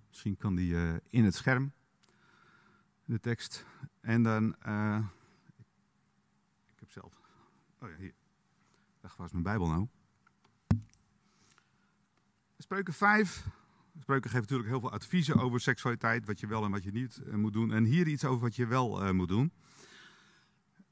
Misschien 0.09 0.37
kan 0.37 0.55
die 0.55 0.77
in 1.09 1.25
het 1.25 1.35
scherm, 1.35 1.73
de 3.05 3.21
tekst. 3.21 3.65
En 4.01 4.23
dan, 4.23 4.49
ik 6.67 6.79
heb 6.79 6.91
zelf, 6.91 7.21
oh 7.81 7.89
ja, 7.89 7.97
hier. 7.97 8.15
Dacht, 9.01 9.17
waar 9.17 9.27
is 9.27 9.33
mijn 9.33 9.45
Bijbel 9.45 9.67
nou? 9.67 9.87
Spreuken 12.59 12.95
5, 12.95 13.47
Spreuken 14.01 14.31
geeft 14.31 14.43
natuurlijk 14.43 14.69
heel 14.69 14.81
veel 14.81 14.93
adviezen 14.93 15.37
over 15.37 15.61
seksualiteit, 15.61 16.27
wat 16.27 16.41
je 16.41 16.47
wel 16.47 16.65
en 16.65 16.71
wat 16.71 16.83
je 16.83 16.93
niet 16.93 17.21
uh, 17.27 17.35
moet 17.35 17.53
doen. 17.53 17.73
En 17.73 17.85
hier 17.85 18.07
iets 18.07 18.25
over 18.25 18.43
wat 18.43 18.57
je 18.57 18.67
wel 18.67 19.03
uh, 19.03 19.11
moet 19.11 19.29
doen. 19.29 19.53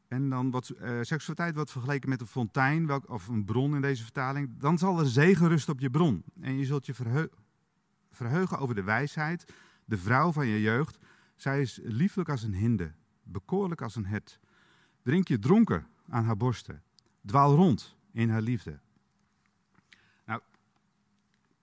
En 0.09 0.29
dan 0.31 0.51
wat 0.51 0.73
uh, 0.83 0.99
seksualiteit 1.01 1.55
wordt 1.55 1.71
vergeleken 1.71 2.09
met 2.09 2.21
een 2.21 2.27
fontein, 2.27 2.87
welk, 2.87 3.11
of 3.11 3.29
een 3.29 3.45
bron 3.45 3.75
in 3.75 3.81
deze 3.81 4.03
vertaling. 4.03 4.59
Dan 4.59 4.79
zal 4.79 4.99
er 4.99 5.07
zegen 5.07 5.49
rusten 5.49 5.73
op 5.73 5.81
je 5.81 5.91
bron. 5.91 6.25
En 6.41 6.59
je 6.59 6.65
zult 6.65 6.87
je 6.87 6.95
verheu 6.95 7.29
verheugen 8.11 8.59
over 8.59 8.75
de 8.75 8.83
wijsheid, 8.83 9.53
de 9.85 9.99
vrouw 9.99 10.33
van 10.33 10.47
je 10.47 10.61
jeugd. 10.61 10.99
Zij 11.37 11.61
is 11.61 11.81
lieflijk 11.83 12.29
als 12.29 12.43
een 12.43 12.55
hinde, 12.55 12.93
bekoorlijk 13.23 13.83
als 13.83 13.97
een 13.97 14.07
het. 14.07 14.41
Drink 15.03 15.29
je 15.29 15.39
dronken 15.39 15.87
aan 16.09 16.25
haar 16.25 16.37
borsten. 16.37 16.83
Dwaal 17.27 17.55
rond 17.55 17.97
in 18.13 18.31
haar 18.31 18.41
liefde 18.41 18.81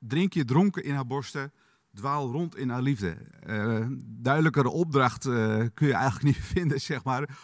drink 0.01 0.33
je 0.33 0.45
dronken 0.45 0.83
in 0.83 0.93
haar 0.93 1.07
borsten, 1.07 1.51
dwaal 1.93 2.31
rond 2.31 2.55
in 2.55 2.69
haar 2.69 2.81
liefde. 2.81 3.17
Uh, 3.47 3.87
duidelijkere 4.05 4.69
opdracht 4.69 5.25
uh, 5.25 5.65
kun 5.73 5.87
je 5.87 5.93
eigenlijk 5.93 6.23
niet 6.35 6.45
vinden, 6.45 6.81
zeg 6.81 7.03
maar. 7.03 7.39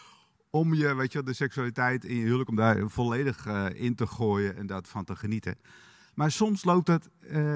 Om 0.49 0.73
je, 0.73 0.95
weet 0.95 1.11
je, 1.11 1.23
de 1.23 1.33
seksualiteit 1.33 2.05
in 2.05 2.15
je 2.15 2.23
huwelijk, 2.23 2.49
om 2.49 2.55
daar 2.55 2.89
volledig 2.89 3.45
uh, 3.45 3.65
in 3.73 3.95
te 3.95 4.07
gooien 4.07 4.55
en 4.55 4.67
daarvan 4.67 5.03
te 5.03 5.15
genieten. 5.15 5.57
Maar 6.13 6.31
soms 6.31 6.63
loopt 6.63 6.87
het 6.87 7.09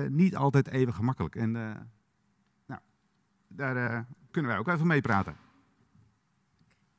niet 0.09 0.35
altijd 0.35 0.67
even 0.67 0.93
gemakkelijk. 0.93 1.35
En 1.35 1.51
nou, 2.65 2.81
daar 3.47 4.07
kunnen 4.31 4.51
wij 4.51 4.59
ook 4.59 4.67
even 4.67 4.87
mee 4.87 5.01
praten. 5.01 5.35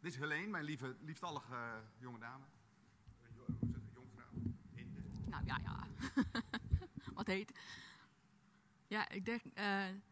Dit 0.00 0.12
is 0.12 0.18
Helene, 0.18 0.46
mijn 0.46 0.64
lieve, 0.64 0.96
lieftallige 1.00 1.54
jonge 1.98 2.18
dame. 2.18 2.44
Nou 5.30 5.44
ja, 5.44 5.58
ja. 5.62 5.86
Wat 7.14 7.26
heet. 7.26 7.52
Ja, 8.92 9.08
ik 9.10 9.24
denk, 9.24 9.40
uh, 9.44 9.64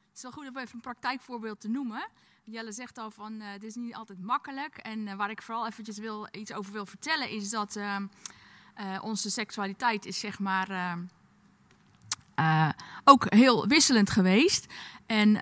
het 0.08 0.16
is 0.16 0.22
wel 0.22 0.32
goed 0.32 0.49
om 0.49 0.56
even 0.56 0.75
een 0.75 0.80
praktijkvoorbeeld 0.80 1.60
te 1.60 1.68
noemen. 1.68 2.08
Jelle 2.44 2.72
zegt 2.72 2.99
al 2.99 3.10
van, 3.10 3.32
uh, 3.32 3.50
het 3.52 3.62
is 3.62 3.75
niet 3.75 3.94
altijd 3.94 4.22
makkelijk. 4.22 4.76
En 4.76 4.99
uh, 4.99 5.14
waar 5.14 5.30
ik 5.30 5.42
vooral 5.42 5.66
eventjes 5.66 5.99
wil, 5.99 6.28
iets 6.30 6.52
over 6.52 6.72
wil 6.72 6.87
vertellen, 6.87 7.30
is 7.30 7.50
dat 7.50 7.76
ehm, 7.76 8.06
onze 9.02 9.30
seksualiteit 9.30 10.06
is 10.06 10.18
zeg 10.18 10.38
maar 10.38 10.70
ehm, 10.70 11.00
ook 13.04 13.32
heel 13.34 13.66
wisselend 13.66 14.10
geweest. 14.10 14.66
En 15.06 15.38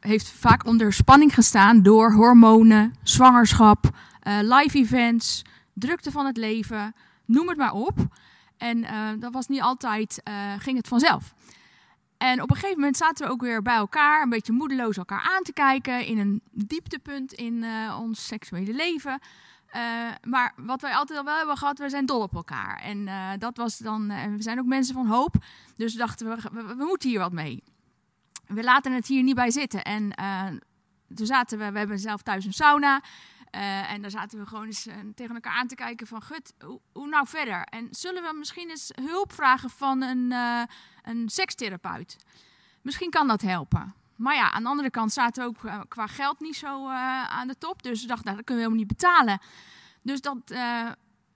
heeft 0.00 0.28
vaak 0.28 0.66
onder 0.66 0.92
spanning 0.92 1.34
gestaan 1.34 1.82
door 1.82 2.12
hormonen, 2.12 2.94
zwangerschap, 3.02 3.90
live 4.22 4.78
events, 4.78 5.42
drukte 5.72 6.10
van 6.10 6.26
het 6.26 6.36
leven, 6.36 6.94
noem 7.24 7.48
het 7.48 7.58
maar 7.58 7.72
op. 7.72 7.98
En 8.56 8.86
dat 9.20 9.32
was 9.32 9.48
niet 9.48 9.62
altijd, 9.62 10.22
ging 10.58 10.76
het 10.76 10.88
vanzelf. 10.88 11.34
En 12.22 12.42
op 12.42 12.50
een 12.50 12.56
gegeven 12.56 12.78
moment 12.78 12.96
zaten 12.96 13.26
we 13.26 13.32
ook 13.32 13.40
weer 13.40 13.62
bij 13.62 13.74
elkaar, 13.74 14.22
een 14.22 14.28
beetje 14.28 14.52
moedeloos 14.52 14.96
elkaar 14.96 15.20
aan 15.36 15.42
te 15.42 15.52
kijken 15.52 16.06
in 16.06 16.18
een 16.18 16.42
dieptepunt 16.50 17.32
in 17.32 17.62
uh, 17.62 17.98
ons 18.00 18.26
seksuele 18.26 18.72
leven. 18.72 19.20
Uh, 19.76 19.80
maar 20.22 20.52
wat 20.56 20.80
wij 20.80 20.94
altijd 20.94 21.18
al 21.18 21.24
wel 21.24 21.36
hebben 21.36 21.56
gehad, 21.56 21.78
we 21.78 21.88
zijn 21.88 22.06
dol 22.06 22.20
op 22.20 22.34
elkaar. 22.34 22.80
En 22.82 23.06
uh, 23.06 23.30
dat 23.38 23.56
was 23.56 23.78
dan, 23.78 24.06
we 24.08 24.42
zijn 24.42 24.58
ook 24.58 24.66
mensen 24.66 24.94
van 24.94 25.06
hoop, 25.06 25.34
dus 25.76 25.94
dachten 25.94 26.28
we, 26.28 26.36
we, 26.52 26.74
we, 26.76 26.84
moeten 26.84 27.08
hier 27.08 27.18
wat 27.18 27.32
mee. 27.32 27.62
We 28.46 28.62
laten 28.62 28.92
het 28.92 29.06
hier 29.06 29.22
niet 29.22 29.34
bij 29.34 29.50
zitten. 29.50 29.82
En 29.84 30.14
toen 31.14 31.26
zaten 31.26 31.58
we, 31.58 31.72
we 31.72 31.78
hebben 31.78 31.98
zelf 31.98 32.22
thuis 32.22 32.44
een 32.44 32.52
sauna. 32.52 33.02
Uh, 33.56 33.92
en 33.92 34.02
daar 34.02 34.10
zaten 34.10 34.38
we 34.38 34.46
gewoon 34.46 34.66
eens 34.66 34.86
uh, 34.86 34.94
tegen 35.14 35.34
elkaar 35.34 35.52
aan 35.52 35.66
te 35.66 35.74
kijken 35.74 36.06
van, 36.06 36.22
gut, 36.22 36.52
hoe, 36.92 37.08
nou 37.08 37.26
verder? 37.26 37.62
En 37.64 37.88
zullen 37.90 38.22
we 38.22 38.38
misschien 38.38 38.70
eens 38.70 38.90
hulp 39.02 39.32
vragen 39.32 39.70
van 39.70 40.02
een, 40.02 40.30
uh, 40.30 40.62
een 41.02 41.28
sekstherapeut? 41.28 42.16
Misschien 42.82 43.10
kan 43.10 43.28
dat 43.28 43.42
helpen. 43.42 43.94
Maar 44.16 44.34
ja, 44.34 44.50
aan 44.50 44.62
de 44.62 44.68
andere 44.68 44.90
kant 44.90 45.12
zaten 45.12 45.42
we 45.42 45.48
ook 45.48 45.88
qua 45.88 46.06
geld 46.06 46.40
niet 46.40 46.56
zo 46.56 46.88
aan 46.88 47.48
de 47.48 47.58
top. 47.58 47.82
Dus 47.82 48.00
we 48.00 48.06
dachten, 48.06 48.24
nou, 48.24 48.36
dat 48.36 48.46
kunnen 48.46 48.64
we 48.64 48.70
helemaal 48.70 48.88
niet 48.88 49.00
betalen. 49.00 49.40
Dus 50.02 50.20
dat, 50.20 50.38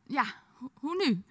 ja, 0.07 0.25
ho 0.53 0.71
hoe 0.75 1.05
nu? 1.07 1.13
Toen 1.13 1.25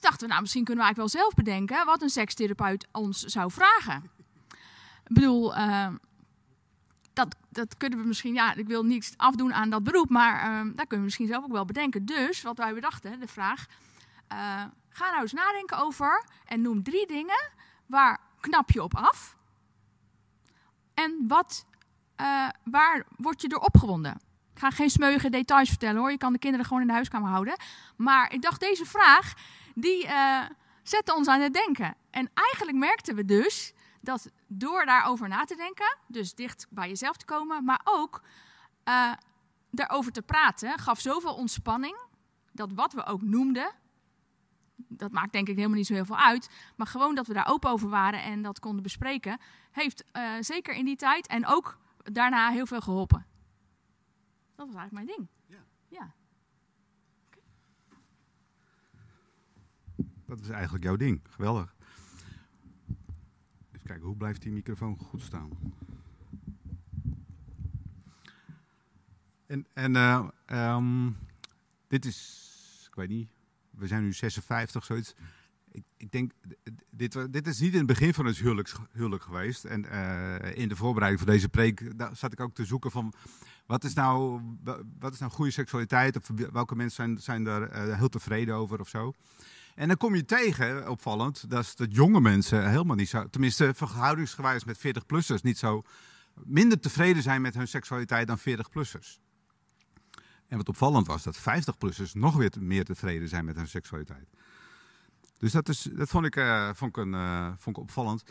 dachten 0.00 0.20
we, 0.20 0.26
nou, 0.26 0.40
misschien 0.40 0.64
kunnen 0.64 0.84
we 0.84 0.90
eigenlijk 0.90 1.14
wel 1.14 1.22
zelf 1.22 1.34
bedenken 1.34 1.86
wat 1.86 2.02
een 2.02 2.10
sekstherapeut 2.10 2.86
ons 2.92 3.20
zou 3.20 3.50
vragen. 3.50 4.10
Ik 5.04 5.14
bedoel, 5.14 5.54
dat, 7.12 7.36
dat 7.48 7.76
kunnen 7.76 7.98
we 7.98 8.06
misschien, 8.06 8.34
ja, 8.34 8.54
ik 8.54 8.66
wil 8.66 8.84
niets 8.84 9.12
afdoen 9.16 9.54
aan 9.54 9.70
dat 9.70 9.84
beroep, 9.84 10.10
maar 10.10 10.34
uh, 10.34 10.42
daar 10.50 10.86
kunnen 10.86 10.98
we 10.98 11.04
misschien 11.04 11.26
zelf 11.26 11.44
ook 11.44 11.52
wel 11.52 11.64
bedenken. 11.64 12.06
Dus 12.06 12.42
wat 12.42 12.58
wij 12.58 12.74
bedachten, 12.74 13.20
de 13.20 13.28
vraag, 13.28 13.66
uh, 14.32 14.64
ga 14.88 15.10
nou 15.10 15.20
eens 15.20 15.32
nadenken 15.32 15.78
over 15.78 16.24
en 16.44 16.62
noem 16.62 16.82
drie 16.82 17.06
dingen 17.06 17.50
waar 17.86 18.18
knap 18.40 18.70
je 18.70 18.82
op 18.82 18.96
af 18.96 19.36
en 20.94 21.24
wat, 21.28 21.66
uh, 22.20 22.48
waar 22.64 23.06
word 23.16 23.40
je 23.40 23.48
door 23.48 23.60
opgewonden. 23.60 24.20
Ik 24.54 24.58
ga 24.58 24.70
geen 24.70 24.90
smeuïge 24.90 25.30
details 25.30 25.68
vertellen 25.68 26.00
hoor, 26.00 26.10
je 26.10 26.18
kan 26.18 26.32
de 26.32 26.38
kinderen 26.38 26.66
gewoon 26.66 26.80
in 26.80 26.88
de 26.88 26.94
huiskamer 26.94 27.30
houden. 27.30 27.56
Maar 27.96 28.32
ik 28.32 28.42
dacht, 28.42 28.60
deze 28.60 28.84
vraag, 28.84 29.34
die 29.74 30.04
uh, 30.04 30.42
zette 30.82 31.14
ons 31.14 31.28
aan 31.28 31.40
het 31.40 31.54
denken. 31.54 31.94
En 32.10 32.30
eigenlijk 32.34 32.78
merkten 32.78 33.14
we 33.14 33.24
dus 33.24 33.72
dat 34.00 34.30
door 34.46 34.84
daarover 34.84 35.28
na 35.28 35.44
te 35.44 35.56
denken, 35.56 35.98
dus 36.06 36.34
dicht 36.34 36.66
bij 36.70 36.88
jezelf 36.88 37.16
te 37.16 37.24
komen, 37.24 37.64
maar 37.64 37.80
ook 37.84 38.22
uh, 38.84 39.12
daarover 39.70 40.12
te 40.12 40.22
praten, 40.22 40.78
gaf 40.78 41.00
zoveel 41.00 41.34
ontspanning. 41.34 41.96
Dat 42.52 42.72
wat 42.72 42.92
we 42.92 43.04
ook 43.04 43.22
noemden, 43.22 43.72
dat 44.76 45.12
maakt 45.12 45.32
denk 45.32 45.48
ik 45.48 45.56
helemaal 45.56 45.76
niet 45.76 45.86
zo 45.86 45.94
heel 45.94 46.04
veel 46.04 46.18
uit. 46.18 46.50
Maar 46.76 46.86
gewoon 46.86 47.14
dat 47.14 47.26
we 47.26 47.32
daar 47.32 47.48
open 47.48 47.70
over 47.70 47.88
waren 47.88 48.22
en 48.22 48.42
dat 48.42 48.58
konden 48.58 48.82
bespreken, 48.82 49.38
heeft 49.70 50.04
uh, 50.12 50.32
zeker 50.40 50.74
in 50.74 50.84
die 50.84 50.96
tijd 50.96 51.26
en 51.26 51.46
ook 51.46 51.78
daarna 52.02 52.50
heel 52.50 52.66
veel 52.66 52.80
geholpen. 52.80 53.26
Dat 54.54 54.66
was 54.66 54.76
eigenlijk 54.76 54.92
mijn 54.92 55.16
ding. 55.16 55.28
Ja. 55.46 55.64
ja. 55.88 56.12
Okay. 57.26 57.42
Dat 60.26 60.40
is 60.40 60.48
eigenlijk 60.48 60.84
jouw 60.84 60.96
ding. 60.96 61.20
Geweldig. 61.28 61.74
Kijken, 63.90 64.08
hoe 64.08 64.16
blijft 64.16 64.42
die 64.42 64.52
microfoon 64.52 64.96
goed 64.96 65.20
staan? 65.20 65.50
En, 69.46 69.66
en 69.72 69.94
uh, 69.94 70.28
um, 70.76 71.16
dit 71.88 72.04
is, 72.04 72.86
ik 72.88 72.94
weet 72.94 73.08
niet, 73.08 73.28
we 73.70 73.86
zijn 73.86 74.02
nu 74.02 74.12
56, 74.12 74.84
zoiets. 74.84 75.14
Ik, 75.70 75.84
ik 75.96 76.10
denk, 76.10 76.32
dit, 76.90 77.32
dit 77.32 77.46
is 77.46 77.60
niet 77.60 77.72
in 77.72 77.78
het 77.78 77.86
begin 77.86 78.14
van 78.14 78.26
het 78.26 78.38
huwelijk, 78.92 79.22
geweest. 79.22 79.64
En 79.64 79.84
uh, 79.84 80.56
in 80.56 80.68
de 80.68 80.76
voorbereiding 80.76 81.22
voor 81.22 81.32
deze 81.32 81.48
preek 81.48 81.98
daar 81.98 82.16
zat 82.16 82.32
ik 82.32 82.40
ook 82.40 82.54
te 82.54 82.64
zoeken 82.64 82.90
van... 82.90 83.12
Wat 83.66 83.84
is 83.84 83.94
nou, 83.94 84.40
wat 84.98 85.12
is 85.12 85.18
nou 85.18 85.32
goede 85.32 85.50
seksualiteit? 85.50 86.16
Of 86.16 86.30
welke 86.52 86.76
mensen 86.76 86.96
zijn, 86.96 87.18
zijn 87.18 87.44
daar 87.44 87.88
uh, 87.88 87.96
heel 87.96 88.08
tevreden 88.08 88.54
over 88.54 88.80
of 88.80 88.88
zo? 88.88 89.14
En 89.80 89.88
dan 89.88 89.96
kom 89.96 90.14
je 90.14 90.24
tegen, 90.24 90.88
opvallend, 90.88 91.50
dat, 91.50 91.74
jonge 91.76 92.20
mensen 92.20 92.70
helemaal 92.70 92.96
niet 92.96 93.08
zo, 93.08 93.28
tenminste 93.28 93.72
verhoudingsgewijs 93.74 94.64
met 94.64 94.78
40-plussers, 94.78 95.42
niet 95.42 95.58
zo 95.58 95.82
minder 96.34 96.80
tevreden 96.80 97.22
zijn 97.22 97.40
met 97.40 97.54
hun 97.54 97.68
seksualiteit 97.68 98.26
dan 98.26 98.38
40-plussers. 98.38 99.18
En 100.48 100.56
wat 100.56 100.68
opvallend 100.68 101.06
was, 101.06 101.22
dat 101.22 101.38
50-plussers 101.38 102.12
nog 102.12 102.36
weer 102.36 102.52
meer 102.58 102.84
tevreden 102.84 103.28
zijn 103.28 103.44
met 103.44 103.56
hun 103.56 103.68
seksualiteit. 103.68 104.28
Dus 105.38 105.52
dat, 105.52 105.68
is, 105.68 105.82
dat 105.82 106.08
vond, 106.08 106.26
ik, 106.26 106.34
vond, 106.74 106.96
ik 106.96 107.02
een, 107.02 107.12
uh, 107.12 107.48
vond 107.56 107.76
ik 107.76 107.82
opvallend. 107.82 108.22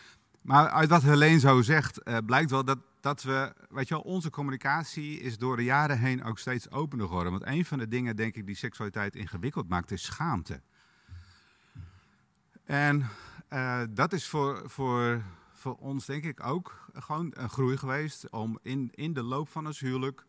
Maar 0.42 0.70
uit 0.70 0.90
wat 0.90 1.02
Helene 1.02 1.40
zo 1.40 1.62
zegt, 1.62 2.00
uh, 2.04 2.18
blijkt 2.26 2.52
wel 2.52 2.66
dat, 2.66 2.80
dat 3.02 3.24
we, 3.24 3.54
weet 3.70 3.88
je 3.88 4.04
onze 4.04 4.30
communicatie 4.30 5.20
is 5.20 5.38
door 5.38 5.56
de 5.56 5.64
jaren 5.64 6.00
heen 6.00 6.24
ook 6.24 6.40
steeds 6.40 6.72
opener 6.72 7.08
geworden. 7.08 7.32
Want 7.32 7.46
een 7.46 7.66
van 7.66 7.78
de 7.78 7.88
dingen, 7.88 8.16
denk 8.16 8.36
ik, 8.36 8.46
die 8.46 8.56
seksualiteit 8.56 9.16
ingewikkeld 9.16 9.70
maakt, 9.70 9.92
is 9.92 10.04
schaamte. 10.04 10.62
En 12.70 13.06
uh, 13.50 13.82
dat 13.90 14.14
is 14.14 14.28
voor, 14.28 14.70
voor, 14.70 15.24
voor 15.54 15.76
ons 15.76 16.06
denk 16.06 16.24
ik 16.24 16.46
ook 16.46 16.86
gewoon 16.94 17.32
een 17.36 17.50
groei 17.50 17.78
geweest 17.78 18.30
om 18.30 18.60
in, 18.62 18.90
in 18.94 19.14
de 19.14 19.24
loop 19.24 19.50
van 19.50 19.66
ons 19.66 19.80
huwelijk 19.80 20.26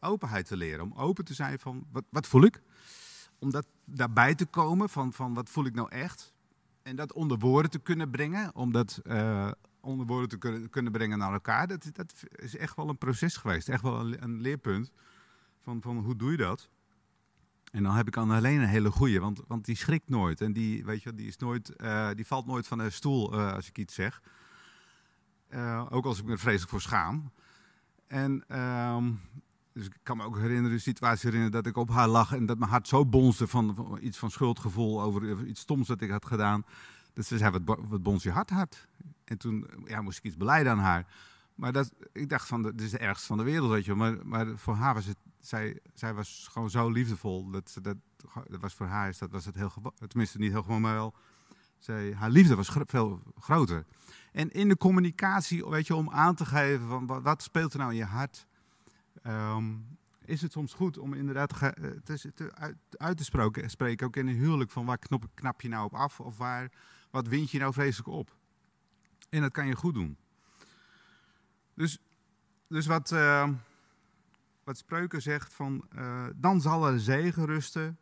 openheid 0.00 0.46
te 0.46 0.56
leren. 0.56 0.84
Om 0.84 0.92
open 0.92 1.24
te 1.24 1.34
zijn 1.34 1.58
van 1.58 1.86
wat, 1.92 2.04
wat 2.10 2.26
voel 2.26 2.42
ik? 2.42 2.62
Om 3.38 3.50
dat 3.50 3.66
daarbij 3.84 4.34
te 4.34 4.46
komen 4.46 4.88
van, 4.88 5.12
van 5.12 5.34
wat 5.34 5.50
voel 5.50 5.64
ik 5.64 5.74
nou 5.74 5.88
echt? 5.90 6.32
En 6.82 6.96
dat 6.96 7.12
onder 7.12 7.38
woorden 7.38 7.70
te 7.70 7.78
kunnen 7.78 8.10
brengen. 8.10 8.54
Om 8.54 8.72
dat 8.72 9.00
uh, 9.04 9.50
onder 9.80 10.06
woorden 10.06 10.28
te 10.28 10.38
kunnen, 10.38 10.70
kunnen 10.70 10.92
brengen 10.92 11.18
naar 11.18 11.32
elkaar. 11.32 11.66
Dat, 11.66 11.90
dat 11.92 12.12
is 12.30 12.56
echt 12.56 12.76
wel 12.76 12.88
een 12.88 12.98
proces 12.98 13.36
geweest. 13.36 13.68
Echt 13.68 13.82
wel 13.82 14.00
een, 14.00 14.22
een 14.22 14.40
leerpunt. 14.40 14.92
Van, 15.60 15.82
van 15.82 15.96
hoe 15.96 16.16
doe 16.16 16.30
je 16.30 16.36
dat? 16.36 16.68
En 17.72 17.82
dan 17.82 17.94
heb 17.94 18.06
ik 18.06 18.16
aan 18.16 18.30
alleen 18.30 18.60
een 18.60 18.68
hele 18.68 18.90
goeie, 18.90 19.20
want, 19.20 19.40
want 19.46 19.64
die 19.64 19.76
schrikt 19.76 20.08
nooit. 20.08 20.40
En 20.40 20.52
die, 20.52 20.84
weet 20.84 21.02
je, 21.02 21.14
die, 21.14 21.26
is 21.26 21.36
nooit, 21.36 21.72
uh, 21.76 22.08
die 22.14 22.26
valt 22.26 22.46
nooit 22.46 22.66
van 22.66 22.78
de 22.78 22.90
stoel 22.90 23.34
uh, 23.34 23.52
als 23.52 23.68
ik 23.68 23.78
iets 23.78 23.94
zeg. 23.94 24.22
Uh, 25.50 25.86
ook 25.90 26.04
als 26.04 26.18
ik 26.18 26.24
me 26.24 26.38
vreselijk 26.38 26.70
voor 26.70 26.80
schaam. 26.80 27.30
En 28.06 28.58
um, 28.60 29.20
dus 29.72 29.86
ik 29.86 29.98
kan 30.02 30.16
me 30.16 30.24
ook 30.24 30.36
herinneren, 30.36 30.76
de 30.76 30.82
situatie 30.82 31.30
herinneren 31.30 31.62
dat 31.62 31.66
ik 31.66 31.76
op 31.76 31.90
haar 31.90 32.08
lag 32.08 32.32
en 32.32 32.46
dat 32.46 32.58
mijn 32.58 32.70
hart 32.70 32.88
zo 32.88 33.06
bonsde 33.06 33.46
van, 33.46 33.98
iets 34.00 34.18
van 34.18 34.30
schuldgevoel 34.30 35.02
over 35.02 35.46
iets 35.46 35.60
stoms 35.60 35.86
dat 35.86 36.00
ik 36.00 36.10
had 36.10 36.26
gedaan. 36.26 36.64
Dat 37.12 37.26
ze 37.26 37.38
zei, 37.38 37.50
wat, 37.50 37.78
wat 37.88 38.02
bons 38.02 38.22
je 38.22 38.30
hart 38.30 38.50
hard? 38.50 38.88
En 39.24 39.38
toen 39.38 39.66
ja, 39.84 40.00
moest 40.00 40.18
ik 40.18 40.24
iets 40.24 40.36
beleiden 40.36 40.72
aan 40.72 40.78
haar. 40.78 41.06
Maar 41.54 41.72
dat, 41.72 41.92
ik 42.12 42.28
dacht 42.28 42.48
van, 42.48 42.62
dit 42.62 42.80
is 42.80 42.90
de 42.90 42.98
ergste 42.98 43.26
van 43.26 43.36
de 43.36 43.42
wereld, 43.42 43.70
weet 43.70 43.84
je 43.84 43.94
Maar, 43.94 44.16
maar 44.26 44.46
voor 44.56 44.74
haar 44.74 44.94
was 44.94 45.06
het 45.06 45.16
zij, 45.40 45.80
zij 45.94 46.14
was 46.14 46.48
gewoon 46.50 46.70
zo 46.70 46.90
liefdevol. 46.90 47.50
Dat, 47.50 47.78
dat, 47.82 47.96
dat 48.46 48.60
was 48.60 48.74
voor 48.74 48.86
haar 48.86 49.08
is 49.08 49.18
dat 49.18 49.30
was 49.30 49.44
het 49.44 49.54
heel 49.54 49.72
tenminste 50.06 50.38
niet 50.38 50.50
heel 50.50 50.62
gewoon, 50.62 50.80
maar 50.80 50.94
wel. 50.94 51.14
Zij, 51.78 52.14
haar 52.14 52.30
liefde 52.30 52.54
was 52.54 52.70
veel 52.86 53.22
groter. 53.38 53.86
En 54.32 54.50
in 54.50 54.68
de 54.68 54.76
communicatie, 54.76 55.66
weet 55.66 55.86
je, 55.86 55.94
om 55.94 56.10
aan 56.10 56.34
te 56.34 56.44
geven 56.44 56.88
van 56.88 57.22
wat, 57.22 57.42
speelt 57.42 57.72
er 57.72 57.78
nou 57.78 57.90
in 57.90 57.96
je 57.96 58.04
hart, 58.04 58.46
um, 59.26 59.98
is 60.24 60.42
het 60.42 60.52
soms 60.52 60.74
goed 60.74 60.98
om 60.98 61.14
inderdaad 61.14 61.48
te, 61.48 62.00
te, 62.04 62.32
te, 62.34 62.54
uit, 62.96 63.16
te 63.16 63.24
spreken, 63.24 63.70
spreken, 63.70 64.06
ook 64.06 64.16
in 64.16 64.26
een 64.26 64.34
huwelijk, 64.34 64.70
van 64.70 64.86
waar 64.86 64.98
knop, 64.98 65.24
knap 65.34 65.60
je 65.60 65.68
nou 65.68 65.84
op 65.84 65.94
af 65.94 66.20
of 66.20 66.36
waar, 66.36 66.72
wat 67.10 67.28
wind 67.28 67.50
je 67.50 67.58
nou 67.58 67.72
vreselijk 67.72 68.08
op. 68.08 68.36
En 69.28 69.40
dat 69.40 69.52
kan 69.52 69.66
je 69.66 69.76
goed 69.76 69.94
doen. 69.94 70.16
Dus, 71.74 71.98
dus 72.68 72.86
wat. 72.86 73.10
Uh, 73.10 73.48
wat 74.68 74.78
Spreuken 74.78 75.22
zegt 75.22 75.54
van, 75.54 75.84
uh, 75.96 76.26
dan 76.36 76.60
zal 76.60 76.86
er 76.86 77.00
zegen 77.00 77.44
rusten. 77.44 77.98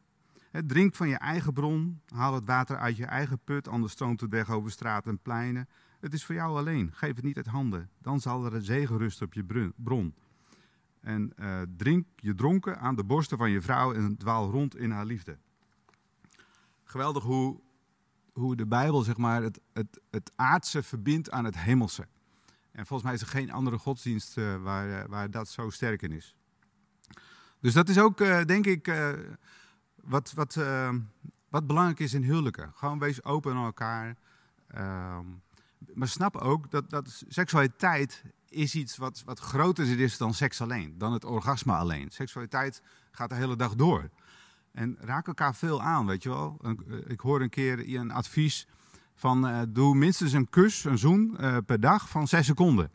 Drink 0.66 0.94
van 0.94 1.08
je 1.08 1.16
eigen 1.16 1.52
bron, 1.52 2.00
haal 2.14 2.34
het 2.34 2.44
water 2.44 2.76
uit 2.76 2.96
je 2.96 3.04
eigen 3.04 3.38
put, 3.44 3.68
anders 3.68 3.92
stroomt 3.92 4.20
het 4.20 4.30
weg 4.30 4.50
over 4.50 4.70
straten 4.70 5.10
en 5.10 5.18
pleinen. 5.18 5.68
Het 6.00 6.12
is 6.12 6.24
voor 6.24 6.34
jou 6.34 6.58
alleen, 6.58 6.90
geef 6.92 7.14
het 7.14 7.24
niet 7.24 7.36
uit 7.36 7.46
handen. 7.46 7.90
Dan 7.98 8.20
zal 8.20 8.44
er 8.44 8.54
een 8.54 8.62
zegen 8.62 8.98
rusten 8.98 9.26
op 9.26 9.34
je 9.34 9.72
bron. 9.76 10.14
En 11.00 11.32
uh, 11.38 11.60
drink 11.76 12.06
je 12.16 12.34
dronken 12.34 12.78
aan 12.78 12.96
de 12.96 13.04
borsten 13.04 13.38
van 13.38 13.50
je 13.50 13.60
vrouw 13.60 13.92
en 13.92 14.16
dwaal 14.16 14.50
rond 14.50 14.76
in 14.76 14.90
haar 14.90 15.06
liefde. 15.06 15.38
Geweldig 16.84 17.22
hoe 17.22 17.60
hoe 18.32 18.56
de 18.56 18.66
Bijbel 18.66 19.02
zeg 19.02 19.16
maar, 19.16 19.42
het, 19.42 19.60
het, 19.72 20.00
het 20.10 20.32
aardse 20.36 20.82
verbindt 20.82 21.30
aan 21.30 21.44
het 21.44 21.58
hemelse. 21.58 22.06
En 22.72 22.86
volgens 22.86 23.02
mij 23.02 23.14
is 23.14 23.20
er 23.20 23.26
geen 23.26 23.52
andere 23.52 23.78
godsdienst 23.78 24.36
uh, 24.36 24.62
waar, 24.62 25.08
waar 25.08 25.30
dat 25.30 25.48
zo 25.48 25.70
sterk 25.70 26.02
in 26.02 26.12
is. 26.12 26.35
Dus 27.60 27.72
dat 27.72 27.88
is 27.88 27.98
ook, 27.98 28.20
uh, 28.20 28.44
denk 28.44 28.66
ik, 28.66 28.92
wat, 30.02 30.32
wat, 30.32 30.58
wat 31.48 31.66
belangrijk 31.66 32.00
is 32.00 32.14
in 32.14 32.22
huwelijken. 32.22 32.72
Gewoon 32.74 32.98
wees 32.98 33.24
open 33.24 33.54
naar 33.54 33.64
elkaar. 33.64 34.16
Ehm, 34.66 35.24
maar 35.94 36.08
snap 36.08 36.36
ook 36.36 36.70
dat, 36.70 36.90
dat 36.90 37.22
seksualiteit 37.28 38.22
is 38.48 38.74
iets 38.74 38.96
wat, 38.96 39.22
wat 39.24 39.38
groter 39.38 40.00
is 40.00 40.16
dan 40.16 40.34
seks 40.34 40.60
alleen, 40.60 40.98
dan 40.98 41.12
het 41.12 41.24
orgasme 41.24 41.72
alleen. 41.72 42.10
Seksualiteit 42.10 42.82
gaat 43.10 43.28
de 43.28 43.34
hele 43.34 43.56
dag 43.56 43.74
door. 43.74 44.10
En 44.72 44.96
raak 45.00 45.26
elkaar 45.26 45.54
veel 45.54 45.82
aan, 45.82 46.06
weet 46.06 46.22
je 46.22 46.28
wel. 46.28 46.60
Ik 47.06 47.20
hoor 47.20 47.40
een 47.40 47.48
keer 47.48 47.94
een 47.98 48.10
advies 48.10 48.66
van 49.14 49.68
doe 49.72 49.94
minstens 49.94 50.32
een 50.32 50.48
kus, 50.48 50.84
een 50.84 50.98
zoen 50.98 51.36
per 51.66 51.80
dag 51.80 52.08
van 52.08 52.28
zes 52.28 52.46
seconden. 52.46 52.90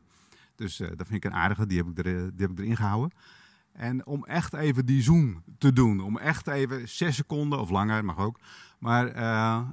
Dus 0.55 0.77
dat 0.77 1.07
vind 1.07 1.13
ik 1.13 1.25
een 1.25 1.33
aardige, 1.33 1.65
die 1.65 1.77
heb 1.77 1.87
ik, 1.87 1.97
er, 1.97 2.03
die 2.35 2.47
heb 2.47 2.51
ik 2.51 2.59
erin 2.59 2.75
gehouden. 2.75 3.11
En 3.71 4.05
om 4.05 4.25
echt 4.25 4.53
even 4.53 4.85
die 4.85 5.01
zoen 5.01 5.43
te 5.57 5.73
doen, 5.73 5.99
om 5.99 6.17
echt 6.17 6.47
even 6.47 6.89
zes 6.89 7.15
seconden 7.15 7.59
of 7.59 7.69
langer, 7.69 8.05
mag 8.05 8.17
ook, 8.17 8.39
maar 8.79 9.07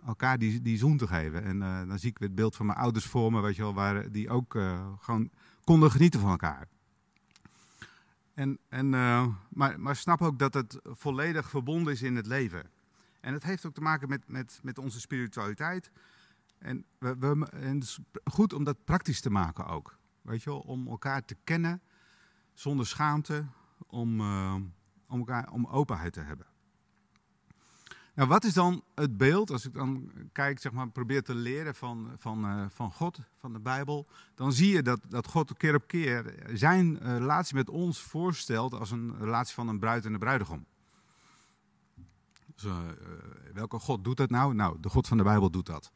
elkaar 0.06 0.38
die, 0.38 0.62
die 0.62 0.78
zoen 0.78 0.96
te 0.96 1.06
geven. 1.06 1.44
En 1.44 1.58
dan 1.88 1.98
zie 1.98 2.10
ik 2.10 2.18
weer 2.18 2.28
het 2.28 2.36
beeld 2.36 2.56
van 2.56 2.66
mijn 2.66 2.78
ouders 2.78 3.04
voor 3.04 3.32
me, 3.32 3.40
weet 3.40 3.56
je 3.56 3.62
wel, 3.62 3.74
waar 3.74 4.10
die 4.10 4.30
ook 4.30 4.58
gewoon 5.00 5.30
konden 5.64 5.90
genieten 5.90 6.20
van 6.20 6.30
elkaar. 6.30 6.68
En, 8.34 8.58
en, 8.68 8.88
maar, 9.48 9.80
maar 9.80 9.96
snap 9.96 10.22
ook 10.22 10.38
dat 10.38 10.54
het 10.54 10.78
volledig 10.82 11.48
verbonden 11.48 11.92
is 11.92 12.02
in 12.02 12.16
het 12.16 12.26
leven. 12.26 12.70
En 13.20 13.32
het 13.32 13.42
heeft 13.42 13.66
ook 13.66 13.74
te 13.74 13.80
maken 13.80 14.08
met, 14.08 14.28
met, 14.28 14.60
met 14.62 14.78
onze 14.78 15.00
spiritualiteit. 15.00 15.90
En, 16.58 16.84
we, 16.98 17.16
we, 17.18 17.46
en 17.50 17.74
het 17.74 17.82
is 17.82 17.98
goed 18.24 18.52
om 18.52 18.64
dat 18.64 18.84
praktisch 18.84 19.20
te 19.20 19.30
maken 19.30 19.66
ook. 19.66 19.98
Weet 20.22 20.42
je 20.42 20.50
wel, 20.50 20.58
om 20.58 20.88
elkaar 20.88 21.24
te 21.24 21.36
kennen 21.44 21.82
zonder 22.54 22.86
schaamte, 22.86 23.46
om, 23.86 24.20
uh, 24.20 24.54
om, 25.08 25.18
elkaar, 25.18 25.50
om 25.50 25.66
openheid 25.66 26.12
te 26.12 26.20
hebben. 26.20 26.46
Nou, 28.14 28.28
wat 28.28 28.44
is 28.44 28.52
dan 28.52 28.82
het 28.94 29.16
beeld, 29.16 29.50
als 29.50 29.66
ik 29.66 29.74
dan 29.74 30.12
kijk, 30.32 30.60
zeg 30.60 30.72
maar, 30.72 30.90
probeer 30.90 31.22
te 31.22 31.34
leren 31.34 31.74
van, 31.74 32.10
van, 32.18 32.44
uh, 32.44 32.64
van 32.68 32.92
God, 32.92 33.18
van 33.36 33.52
de 33.52 33.58
Bijbel, 33.58 34.06
dan 34.34 34.52
zie 34.52 34.72
je 34.72 34.82
dat, 34.82 35.00
dat 35.08 35.26
God 35.26 35.56
keer 35.56 35.74
op 35.74 35.86
keer 35.86 36.34
zijn 36.52 36.98
uh, 37.02 37.16
relatie 37.18 37.54
met 37.54 37.68
ons 37.68 38.02
voorstelt 38.02 38.74
als 38.74 38.90
een 38.90 39.18
relatie 39.18 39.54
van 39.54 39.68
een 39.68 39.78
bruid 39.78 40.04
en 40.04 40.12
een 40.12 40.18
bruidegom. 40.18 40.66
Dus, 42.54 42.72
welke 43.52 43.78
God 43.78 44.04
doet 44.04 44.16
dat 44.16 44.30
nou? 44.30 44.54
Nou, 44.54 44.80
de 44.80 44.88
God 44.88 45.06
van 45.06 45.16
de 45.16 45.22
Bijbel 45.22 45.50
doet 45.50 45.66
dat. 45.66 45.92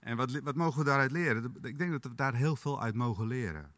En 0.00 0.16
wat, 0.16 0.40
wat 0.40 0.54
mogen 0.54 0.78
we 0.78 0.84
daaruit 0.84 1.10
leren? 1.10 1.56
Ik 1.62 1.78
denk 1.78 1.90
dat 1.90 2.04
we 2.04 2.14
daar 2.14 2.34
heel 2.34 2.56
veel 2.56 2.82
uit 2.82 2.94
mogen 2.94 3.26
leren. 3.26 3.73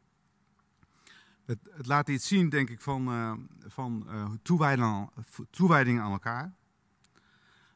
Het, 1.47 1.87
laat 1.87 2.09
iets 2.09 2.27
zien, 2.27 2.49
denk 2.49 2.71
ik, 2.71 2.81
van, 2.81 3.09
uh, 3.09 3.33
van 3.67 4.07
uh, 4.09 4.25
toewijding, 4.43 5.11
toewijding 5.51 6.01
aan 6.01 6.13
elkaar. 6.13 6.55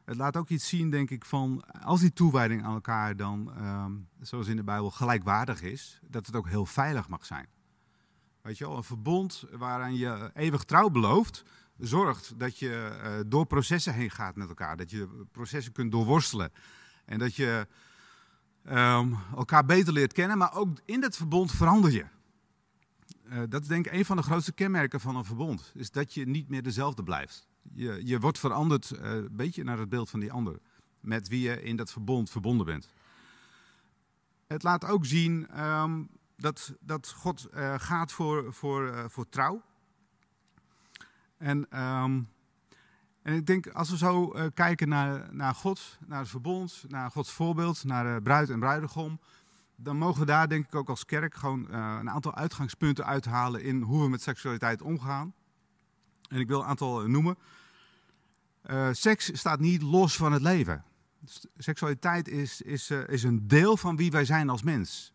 Het 0.05 0.17
laat 0.17 0.37
ook 0.37 0.49
iets 0.49 0.69
zien, 0.69 0.91
denk 0.91 1.11
ik, 1.11 1.25
van 1.25 1.65
als 1.83 2.01
die 2.01 2.13
toewijding 2.13 2.65
aan 2.65 2.75
elkaar 2.75 3.17
dan, 3.17 3.53
uh, 3.59 3.85
zoals 4.21 4.47
in 4.47 4.57
de 4.57 4.65
Bijbel, 4.65 4.91
gelijkwaardig 4.91 5.63
is, 5.63 6.01
dat 6.03 6.27
het 6.27 6.37
ook 6.37 6.49
heel 6.49 6.67
veilig 6.67 7.09
mag 7.09 7.27
zijn. 7.27 7.47
Weet 8.43 8.59
je 8.59 8.67
wel, 8.67 8.77
een 8.77 8.85
verbond 8.85 9.45
waaraan 9.51 9.97
je 9.97 10.31
eeuwig 10.35 10.65
trouw 10.65 10.89
belooft, 10.89 11.43
zorgt 11.79 12.39
dat 12.39 12.59
je 12.59 13.01
uh, 13.03 13.21
door 13.27 13.47
processen 13.47 13.95
heen 13.95 14.11
gaat 14.11 14.37
met 14.37 14.49
elkaar. 14.49 14.77
Dat 14.77 14.91
je 14.91 15.27
processen 15.33 15.73
kunt 15.73 15.93
doorworstelen. 15.93 16.53
En 17.05 17.19
dat 17.19 17.35
je 17.35 17.67
um, 18.69 19.17
elkaar 19.37 19.65
beter 19.65 19.93
leert 19.93 20.13
kennen, 20.13 20.39
maar 20.39 20.55
ook 20.55 20.79
in 20.85 21.01
dat 21.01 21.17
verbond 21.17 21.53
verander 21.53 21.91
je. 21.91 22.07
Uh, 23.31 23.43
dat 23.49 23.63
is 23.63 23.69
denk 23.69 23.87
ik 23.87 23.93
een 23.93 24.05
van 24.05 24.17
de 24.17 24.23
grootste 24.23 24.53
kenmerken 24.53 25.01
van 25.01 25.17
een 25.17 25.25
verbond, 25.25 25.73
is 25.75 25.91
dat 25.91 26.15
je 26.15 26.27
niet 26.27 26.49
meer 26.49 26.63
dezelfde 26.63 27.03
blijft. 27.03 27.47
Je, 27.73 28.07
je 28.07 28.21
wordt 28.21 28.39
veranderd 28.39 28.91
uh, 28.91 29.11
een 29.11 29.29
beetje 29.31 29.65
naar 29.65 29.79
het 29.79 29.89
beeld 29.89 30.11
van 30.11 30.21
die 30.21 30.33
ander, 30.33 30.59
met 31.01 31.29
wie 31.29 31.41
je 31.41 31.63
in 31.63 31.77
dat 31.77 31.91
verbond 31.93 32.31
verbonden 32.31 32.67
bent. 32.67 32.89
Het 34.47 34.63
laat 34.63 34.85
ook 34.85 35.07
zien 35.07 35.65
um, 35.65 36.09
dat, 36.37 36.75
dat 36.81 37.11
God 37.11 37.49
uh, 37.55 37.75
gaat 37.79 38.13
voor, 38.13 38.53
voor, 38.53 39.11
voor 39.11 39.29
trouw. 39.29 39.63
En 41.37 41.81
um, 41.81 42.29
en 43.23 43.35
ik 43.35 43.47
denk, 43.47 43.69
als 43.69 43.91
we 43.91 43.97
zo 43.97 44.35
kijken 44.55 44.89
naar, 44.89 45.35
naar 45.35 45.55
God, 45.55 45.99
naar 46.07 46.19
het 46.19 46.29
verbond, 46.29 46.85
naar 46.89 47.11
Gods 47.11 47.31
voorbeeld, 47.33 47.85
naar 47.85 48.23
bruid 48.23 48.51
en 48.51 48.61
bruidegom, 48.61 49.21
dan 49.83 49.97
mogen 49.97 50.21
we 50.21 50.27
daar 50.27 50.49
denk 50.49 50.67
ik 50.67 50.75
ook 50.75 50.89
als 50.89 51.05
kerk 51.05 51.35
gewoon 51.35 51.67
uh, 51.71 51.97
een 52.01 52.11
aantal 52.11 52.35
uitgangspunten 52.35 53.07
uithalen 53.07 53.63
in 53.63 53.83
hoe 53.83 54.03
we 54.03 54.09
met 54.09 54.23
seksualiteit 54.23 54.83
omgaan. 54.83 55.35
En 56.29 56.41
ik 56.41 56.49
wil 56.49 56.61
een 56.61 56.67
aantal 56.67 57.09
noemen. 57.09 57.37
Uh, 58.71 58.89
seks 58.93 59.39
staat 59.39 59.61
niet 59.61 59.83
los 59.83 60.17
van 60.17 60.33
het 60.33 60.43
leven. 60.43 60.85
Seksualiteit 61.57 62.29
is, 62.29 62.63
is, 62.63 62.91
is 62.91 63.23
een 63.23 63.49
deel 63.49 63.77
van 63.77 63.97
wie 63.97 64.11
wij 64.11 64.25
zijn 64.25 64.49
als 64.49 64.63
mens. 64.63 65.13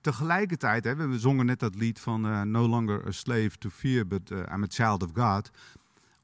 tegelijkertijd, 0.00 0.84
hè, 0.84 0.94
we 0.94 1.18
zongen 1.18 1.46
net 1.46 1.60
dat 1.60 1.74
lied 1.74 2.00
van 2.00 2.50
No 2.50 2.68
longer 2.68 3.06
a 3.06 3.10
slave 3.10 3.50
to 3.58 3.70
fear, 3.70 4.06
but 4.06 4.30
I'm 4.30 4.62
a 4.62 4.66
child 4.68 5.02
of 5.02 5.10
God 5.14 5.50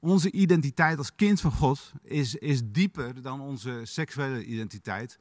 onze 0.04 0.32
identiteit 0.32 0.98
als 0.98 1.14
kind 1.14 1.40
van 1.40 1.52
God 1.52 1.92
is, 2.02 2.34
is 2.34 2.60
dieper 2.64 3.22
dan 3.22 3.40
onze 3.40 3.80
seksuele 3.82 4.44
identiteit. 4.44 5.18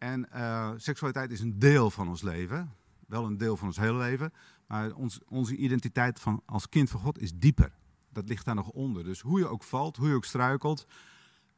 En 0.00 0.28
uh, 0.34 0.70
seksualiteit 0.76 1.30
is 1.30 1.40
een 1.40 1.58
deel 1.58 1.90
van 1.90 2.08
ons 2.08 2.22
leven. 2.22 2.72
Wel 3.06 3.24
een 3.24 3.36
deel 3.36 3.56
van 3.56 3.66
ons 3.66 3.76
hele 3.76 3.98
leven. 3.98 4.32
Maar 4.66 4.92
ons, 4.92 5.20
onze 5.28 5.56
identiteit 5.56 6.20
van, 6.20 6.42
als 6.46 6.68
kind 6.68 6.90
van 6.90 7.00
God 7.00 7.18
is 7.18 7.32
dieper. 7.34 7.72
Dat 8.08 8.28
ligt 8.28 8.44
daar 8.44 8.54
nog 8.54 8.68
onder. 8.68 9.04
Dus 9.04 9.20
hoe 9.20 9.38
je 9.38 9.46
ook 9.46 9.62
valt, 9.62 9.96
hoe 9.96 10.08
je 10.08 10.14
ook 10.14 10.24
struikelt. 10.24 10.86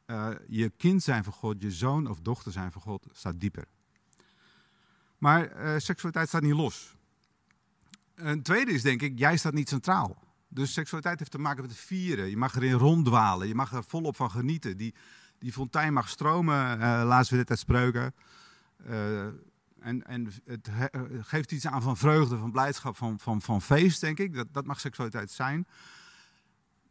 Uh, 0.07 0.29
je 0.47 0.69
kind 0.69 1.03
zijn 1.03 1.23
van 1.23 1.33
God, 1.33 1.61
je 1.61 1.71
zoon 1.71 2.07
of 2.07 2.19
dochter 2.19 2.51
zijn 2.51 2.71
van 2.71 2.81
God, 2.81 3.07
staat 3.11 3.39
dieper. 3.39 3.65
Maar 5.17 5.65
uh, 5.65 5.77
seksualiteit 5.77 6.27
staat 6.27 6.41
niet 6.41 6.53
los. 6.53 6.95
Een 8.15 8.43
tweede 8.43 8.71
is 8.71 8.81
denk 8.81 9.01
ik, 9.01 9.19
jij 9.19 9.37
staat 9.37 9.53
niet 9.53 9.69
centraal. 9.69 10.17
Dus 10.47 10.73
seksualiteit 10.73 11.19
heeft 11.19 11.31
te 11.31 11.37
maken 11.37 11.63
met 11.63 11.75
vieren. 11.75 12.29
Je 12.29 12.37
mag 12.37 12.55
erin 12.55 12.73
ronddwalen. 12.73 13.47
Je 13.47 13.55
mag 13.55 13.73
er 13.73 13.83
volop 13.83 14.15
van 14.15 14.31
genieten. 14.31 14.77
Die, 14.77 14.93
die 15.43 15.53
fontein 15.53 15.93
mag 15.93 16.09
stromen, 16.09 16.79
uh, 16.79 17.03
laten 17.05 17.31
we 17.31 17.37
dit 17.37 17.49
uit 17.49 17.59
spreuken. 17.59 18.13
Uh, 18.89 19.25
en, 19.79 20.05
en 20.05 20.31
het 20.45 20.69
geeft 21.21 21.51
iets 21.51 21.67
aan 21.67 21.81
van 21.81 21.97
vreugde, 21.97 22.37
van 22.37 22.51
blijdschap, 22.51 22.97
van, 22.97 23.19
van, 23.19 23.41
van 23.41 23.61
feest, 23.61 24.01
denk 24.01 24.19
ik. 24.19 24.33
Dat, 24.33 24.47
dat 24.51 24.65
mag 24.65 24.79
seksualiteit 24.79 25.31
zijn. 25.31 25.67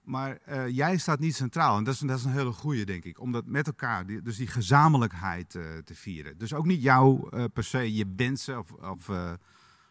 Maar 0.02 0.38
uh, 0.48 0.68
jij 0.68 0.98
staat 0.98 1.18
niet 1.18 1.34
centraal. 1.34 1.76
En 1.76 1.84
dat 1.84 1.94
is, 1.94 2.00
dat 2.00 2.18
is 2.18 2.24
een 2.24 2.32
hele 2.32 2.52
goede, 2.52 2.84
denk 2.84 3.04
ik. 3.04 3.20
Om 3.20 3.32
dat 3.32 3.46
met 3.46 3.66
elkaar, 3.66 4.06
die, 4.06 4.22
dus 4.22 4.36
die 4.36 4.46
gezamenlijkheid 4.46 5.50
te 5.84 5.94
vieren. 5.94 6.38
Dus 6.38 6.54
ook 6.54 6.66
niet 6.66 6.82
jou 6.82 7.28
per 7.48 7.64
se 7.64 7.94
je 7.94 8.12
wensen 8.16 8.58
of, 8.58 8.72
of 8.72 9.10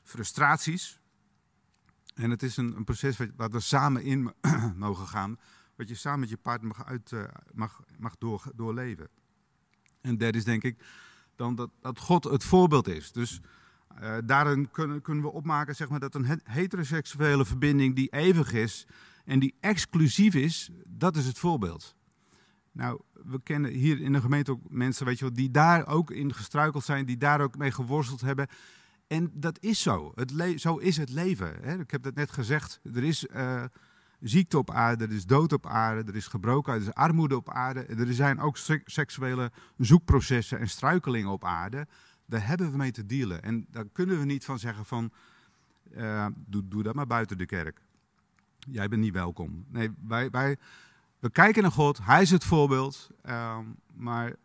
frustraties. 0.04 1.00
En 2.16 2.30
het 2.30 2.44
is 2.44 2.58
een, 2.58 2.76
een 2.76 2.84
proces 2.84 3.18
waar 3.36 3.50
we 3.50 3.60
samen 3.60 4.04
in 4.04 4.34
mogen 4.76 5.08
gaan. 5.08 5.38
Wat 5.82 5.90
je 5.90 5.96
samen 5.96 6.20
met 6.20 6.30
je 6.30 6.38
partner 6.38 6.68
mag, 6.78 6.86
uit, 6.86 7.12
uh, 7.12 7.24
mag, 7.54 7.82
mag 7.98 8.18
door, 8.18 8.44
doorleven. 8.56 9.10
En 10.02 10.18
derde 10.18 10.38
is 10.38 10.44
denk 10.44 10.64
ik 10.64 10.84
dan 11.36 11.70
dat, 11.82 12.00
God 12.00 12.24
het 12.24 12.44
voorbeeld 12.44 12.88
is. 12.88 13.12
Dus 13.12 13.42
uh, 14.02 14.18
daarin 14.26 14.72
kunnen, 14.72 15.02
kunnen 15.02 15.24
we 15.24 15.32
opmaken 15.32 15.76
zeg 15.76 15.90
maar, 15.90 16.00
dat 16.00 16.16
een 16.16 16.42
heteroseksuele 16.44 17.46
verbinding 17.46 17.96
die 17.96 18.10
eeuwig 18.10 18.54
is 18.54 18.88
en 19.26 19.40
die 19.40 19.56
exclusief 19.60 20.36
is, 20.36 20.70
dat 20.86 21.16
is 21.16 21.26
het 21.26 21.40
voorbeeld. 21.40 21.96
Nou, 22.72 23.02
we 23.14 23.42
kennen 23.44 23.72
hier 23.72 24.02
in 24.02 24.14
de 24.14 24.22
gemeente 24.22 24.52
ook 24.52 24.70
mensen 24.70 25.06
weet 25.06 25.20
je 25.20 25.26
wel, 25.26 25.34
die 25.34 25.52
daar 25.52 25.88
ook 25.88 26.12
in 26.12 26.34
gestruikeld 26.34 26.84
zijn, 26.84 27.06
die 27.06 27.18
daar 27.18 27.42
ook 27.42 27.58
mee 27.58 27.72
geworsteld 27.72 28.22
hebben. 28.22 28.48
En 29.08 29.32
dat 29.34 29.58
is 29.62 29.82
zo. 29.82 30.12
Het 30.16 30.60
zo 30.62 30.78
is 30.78 30.98
het 30.98 31.10
leven. 31.10 31.58
Hè? 31.62 31.80
Ik 31.80 31.92
heb 31.92 32.04
dat 32.04 32.16
net 32.16 32.32
gezegd. 32.32 32.80
Er 32.94 33.04
is 33.04 33.26
uh, 33.26 33.64
ziekte 34.22 34.58
op 34.58 34.72
aarde, 34.72 35.04
er 35.04 35.12
is 35.12 35.26
dood 35.26 35.54
op 35.54 35.66
aarde, 35.66 36.12
er 36.12 36.16
is 36.16 36.28
gebrokenheid, 36.28 36.84
er 36.84 36.90
is 36.90 36.96
armoede 36.96 37.36
op 37.36 37.50
aarde. 37.50 37.86
Er 37.86 38.14
zijn 38.14 38.40
ook 38.40 38.58
seksuele 38.86 39.52
zoekprocessen 39.78 40.60
en 40.60 40.70
struikelingen 40.70 41.30
op 41.30 41.46
aarde. 41.46 41.88
Daar 42.26 42.48
hebben 42.48 42.72
we 42.72 42.78
mee 42.78 42.92
te 42.92 43.06
dealen. 43.06 43.44
En 43.44 43.66
daar 43.70 43.86
kunnen 43.94 44.20
we 44.20 44.26
niet 44.26 44.46
van 44.46 44.60
zeggen 44.60 44.86
van, 44.86 45.12
uh, 45.92 46.26
doe, 46.36 46.68
doe 46.68 46.84
dat 46.84 46.96
maar 46.96 47.08
buiten 47.08 47.38
de 47.38 47.46
kerk. 47.46 47.82
Jij 48.58 48.88
bent 48.88 49.02
niet 49.02 49.14
welkom. 49.14 49.66
Nee, 49.68 49.92
wij, 50.08 50.30
wij 50.30 50.58
we 51.20 51.30
kijken 51.30 51.62
naar 51.62 51.72
God, 51.72 52.00
Hij 52.04 52.22
is 52.22 52.32
het 52.32 52.44
voorbeeld. 52.44 53.10
Uh, 53.26 53.58
maar 53.94 54.36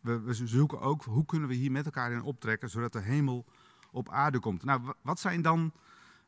we, 0.00 0.20
we 0.20 0.34
zoeken 0.34 0.80
ook, 0.80 1.04
hoe 1.04 1.24
kunnen 1.24 1.48
we 1.48 1.54
hier 1.54 1.70
met 1.70 1.84
elkaar 1.84 2.12
in 2.12 2.22
optrekken, 2.22 2.70
zodat 2.70 2.92
de 2.92 3.00
hemel 3.00 3.44
op 3.90 4.08
aarde 4.08 4.38
komt. 4.38 4.64
Nou, 4.64 4.80
wat 5.02 5.20
zijn 5.20 5.42
dan 5.42 5.72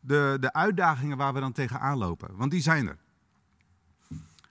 de, 0.02 0.36
de 0.40 0.52
uitdagingen 0.52 1.16
waar 1.16 1.34
we 1.34 1.40
dan 1.40 1.52
tegenaan 1.52 1.98
lopen? 1.98 2.36
Want 2.36 2.50
die 2.50 2.60
zijn 2.60 2.86
er. 2.86 2.98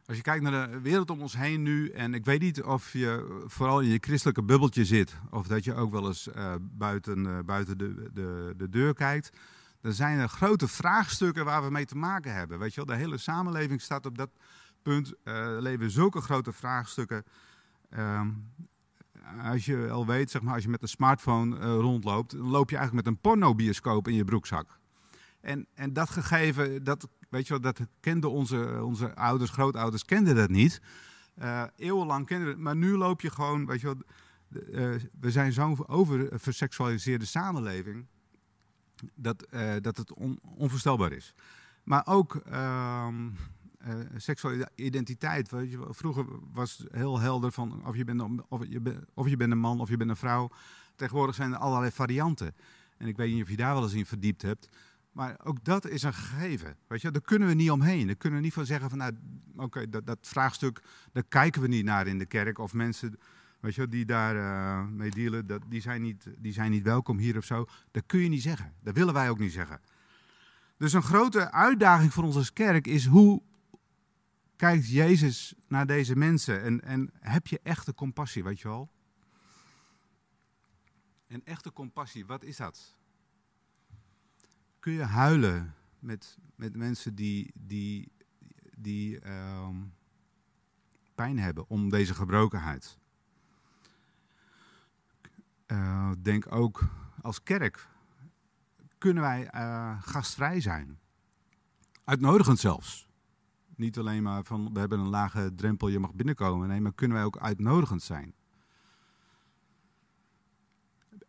Als 0.06 0.20
je 0.20 0.26
kijkt 0.26 0.44
naar 0.44 0.72
de 0.72 0.80
wereld 0.82 1.10
om 1.10 1.22
ons 1.22 1.38
heen 1.38 1.62
nu, 1.62 1.90
en 1.90 2.14
ik 2.14 2.26
weet 2.26 2.42
niet 2.42 2.64
of 2.64 2.94
je 2.94 3.42
vooral 3.46 3.80
in 3.80 3.88
je 3.88 3.98
christelijke 4.02 4.44
bubbeltje 4.44 4.86
zit, 4.86 5.16
of 5.30 5.48
dat 5.48 5.64
je 5.64 5.76
ook 5.76 5.92
wel 5.92 6.08
eens 6.08 6.28
uh, 6.28 6.54
buiten, 6.60 7.26
uh, 7.26 7.40
buiten 7.46 7.78
de, 7.78 8.10
de, 8.14 8.54
de 8.58 8.70
deur 8.70 8.94
kijkt, 8.94 9.32
dan 9.82 9.94
zijn 9.94 10.20
er 10.20 10.28
grote 10.30 10.68
vraagstukken 10.68 11.46
waar 11.46 11.64
we 11.64 11.70
mee 11.70 11.86
te 11.86 11.98
maken 11.98 12.34
hebben. 12.34 12.60
Weet 12.60 12.74
je 12.74 12.86
wel, 12.86 12.96
de 12.96 13.02
hele 13.02 13.18
samenleving 13.18 13.82
staat 13.82 14.06
op 14.06 14.18
dat 14.18 14.30
punt, 14.82 15.14
uh, 15.24 15.58
leven 15.60 15.92
zulke 15.92 16.22
grote 16.22 16.52
vraagstukken. 16.52 17.24
Uh, 17.94 18.22
als 19.44 19.66
je 19.66 19.90
al 19.90 20.06
weet, 20.06 20.32
zeg 20.32 20.42
maar, 20.42 20.54
als 20.54 20.64
je 20.64 20.70
met 20.70 20.82
een 20.82 20.88
smartphone 20.88 21.76
rondloopt, 21.76 22.32
dan 22.32 22.50
loop 22.50 22.70
je 22.70 22.78
eigenlijk 22.78 23.06
met 23.06 23.16
een 23.16 23.22
pornobioscoop 23.22 24.08
in 24.08 24.14
je 24.14 24.24
broekzak. 24.24 24.80
En, 25.42 25.68
en 25.74 25.94
dat 25.94 26.10
gegeven, 26.10 26.84
dat, 26.84 27.08
weet 27.30 27.48
je 27.48 27.54
wel, 27.54 27.62
dat 27.62 27.80
kenden 28.00 28.32
onze, 28.32 28.84
onze 28.84 29.16
ouders, 29.16 29.52
grootouders, 29.52 30.06
kenden 30.06 30.36
dat 30.36 30.50
niet. 30.50 30.82
Uh, 31.42 31.64
eeuwenlang 31.76 32.26
kenden 32.26 32.62
maar 32.62 32.76
nu 32.76 32.98
loop 32.98 33.22
je 33.22 33.30
gewoon, 33.30 33.66
weet 33.66 33.82
je 33.82 33.86
wel, 33.86 33.98
uh, 34.50 35.02
we 35.20 35.32
zijn 35.32 35.54
zo'n 35.54 35.88
oververseksualiseerde 35.88 37.26
samenleving, 37.26 38.06
dat, 39.16 39.46
uh, 39.54 39.74
dat 39.82 39.98
het 39.98 40.14
on, 40.14 40.40
onvoorstelbaar 40.42 41.12
is. 41.12 41.34
Maar 41.84 42.08
ook 42.08 42.36
ehm, 42.36 43.30
seksuele 44.16 44.70
identiteit. 44.76 45.50
Weet 45.52 45.72
je, 45.72 45.88
vroeger 45.90 46.26
was 46.54 46.78
het 46.78 46.92
heel 46.92 47.20
helder 47.20 47.52
van 47.52 47.86
of 47.86 47.96
je, 47.96 48.04
bent, 48.04 48.22
of, 48.50 48.66
je 48.68 49.04
of 49.14 49.28
je 49.28 49.38
bent 49.38 49.52
een 49.52 49.58
man 49.60 49.80
of 49.80 49.90
je 49.90 49.98
bent 49.98 50.10
een 50.10 50.16
vrouw. 50.16 50.50
Tegenwoordig 50.96 51.36
zijn 51.36 51.52
er 51.52 51.58
allerlei 51.58 51.92
varianten. 51.92 52.56
En 52.98 53.08
ik 53.08 53.18
weet 53.18 53.34
niet 53.34 53.44
of 53.44 53.50
je 53.50 53.58
daar 53.58 53.74
wel 53.74 53.84
eens 53.84 53.94
in 53.94 54.06
verdiept 54.06 54.42
hebt. 54.42 54.70
Maar 55.12 55.40
ook 55.44 55.64
dat 55.64 55.88
is 55.88 56.04
een 56.04 56.14
gegeven. 56.14 56.78
Weet 56.88 57.02
je, 57.02 57.12
daar 57.12 57.22
kunnen 57.22 57.48
we 57.48 57.54
niet 57.54 57.72
omheen. 57.72 58.08
Daar 58.08 58.16
kunnen 58.16 58.40
we 58.40 58.46
niet 58.46 58.54
van 58.54 58.66
zeggen 58.66 58.90
van 58.90 58.98
nou, 58.98 59.14
oké, 59.56 59.90
dat, 59.90 60.06
dat, 60.06 60.18
vraagstuk, 60.22 60.82
daar 61.12 61.24
kijken 61.24 61.62
we 61.62 61.68
niet 61.68 61.86
naar 61.86 62.08
in 62.08 62.18
de 62.18 62.26
kerk. 62.26 62.58
Of 62.58 62.74
mensen 62.74 63.20
weet 63.60 63.76
je, 63.76 63.88
die 63.88 64.06
daar 64.06 64.36
uh, 64.36 64.88
mee 64.88 65.10
dealen, 65.10 65.48
dat, 65.48 65.62
die, 65.68 65.82
zijn 65.82 66.02
niet, 66.02 66.28
die 66.38 66.54
zijn 66.54 66.72
niet 66.72 66.84
welkom 66.84 67.18
hier 67.18 67.38
of 67.38 67.46
zo. 67.46 67.66
Dat 67.92 68.04
kun 68.06 68.20
je 68.20 68.30
niet 68.30 68.42
zeggen. 68.42 68.74
Dat 68.84 68.96
willen 68.96 69.14
wij 69.14 69.30
ook 69.30 69.40
niet 69.40 69.52
zeggen. 69.52 69.82
Dus 70.78 70.94
een 70.94 71.04
grote 71.04 71.52
uitdaging 71.52 72.14
voor 72.14 72.24
ons 72.24 72.36
als 72.36 72.54
kerk 72.54 72.88
is 72.88 73.06
hoe 73.06 73.42
kijkt 74.56 74.90
Jezus 74.90 75.54
naar 75.68 75.86
deze 75.86 76.16
mensen? 76.16 76.62
En, 76.62 76.82
en 76.82 77.10
heb 77.20 77.48
je 77.48 77.60
echte 77.64 77.94
compassie, 77.94 78.44
weet 78.44 78.60
je 78.60 78.68
wel? 78.68 78.90
En 81.28 81.42
echte 81.44 81.74
compassie, 81.74 82.26
wat 82.26 82.44
is 82.44 82.58
dat? 82.58 83.01
Kun 84.82 84.94
je 84.94 85.04
huilen 85.04 85.76
met, 86.00 86.38
met 86.56 86.76
mensen 86.76 87.16
die, 87.16 87.52
die, 87.54 88.12
die 88.78 89.30
um, 89.30 89.94
pijn 91.16 91.40
hebben 91.40 91.70
om 91.70 91.90
deze 91.90 92.14
gebrokenheid. 92.14 92.98
Uh, 95.68 96.12
denk 96.22 96.52
ook 96.56 96.84
als 97.22 97.44
kerk 97.44 97.88
kunnen 98.98 99.24
wij 99.24 99.50
uh, 99.56 100.02
gastvrij 100.02 100.62
zijn. 100.62 101.00
Uitnodigend 102.04 102.60
zelfs. 102.60 103.08
Niet 103.76 103.98
alleen 103.98 104.24
maar 104.24 104.44
van 104.44 104.74
we 104.74 104.80
hebben 104.80 105.00
een 105.00 105.10
lage 105.10 105.56
drempel, 105.56 105.88
je 105.88 106.00
mag 106.00 106.14
binnenkomen. 106.14 106.68
Nee, 106.68 106.82
maar 106.82 106.94
kunnen 106.94 107.18
wij 107.18 107.26
ook 107.26 107.38
uitnodigend 107.38 108.02
zijn. 108.02 108.34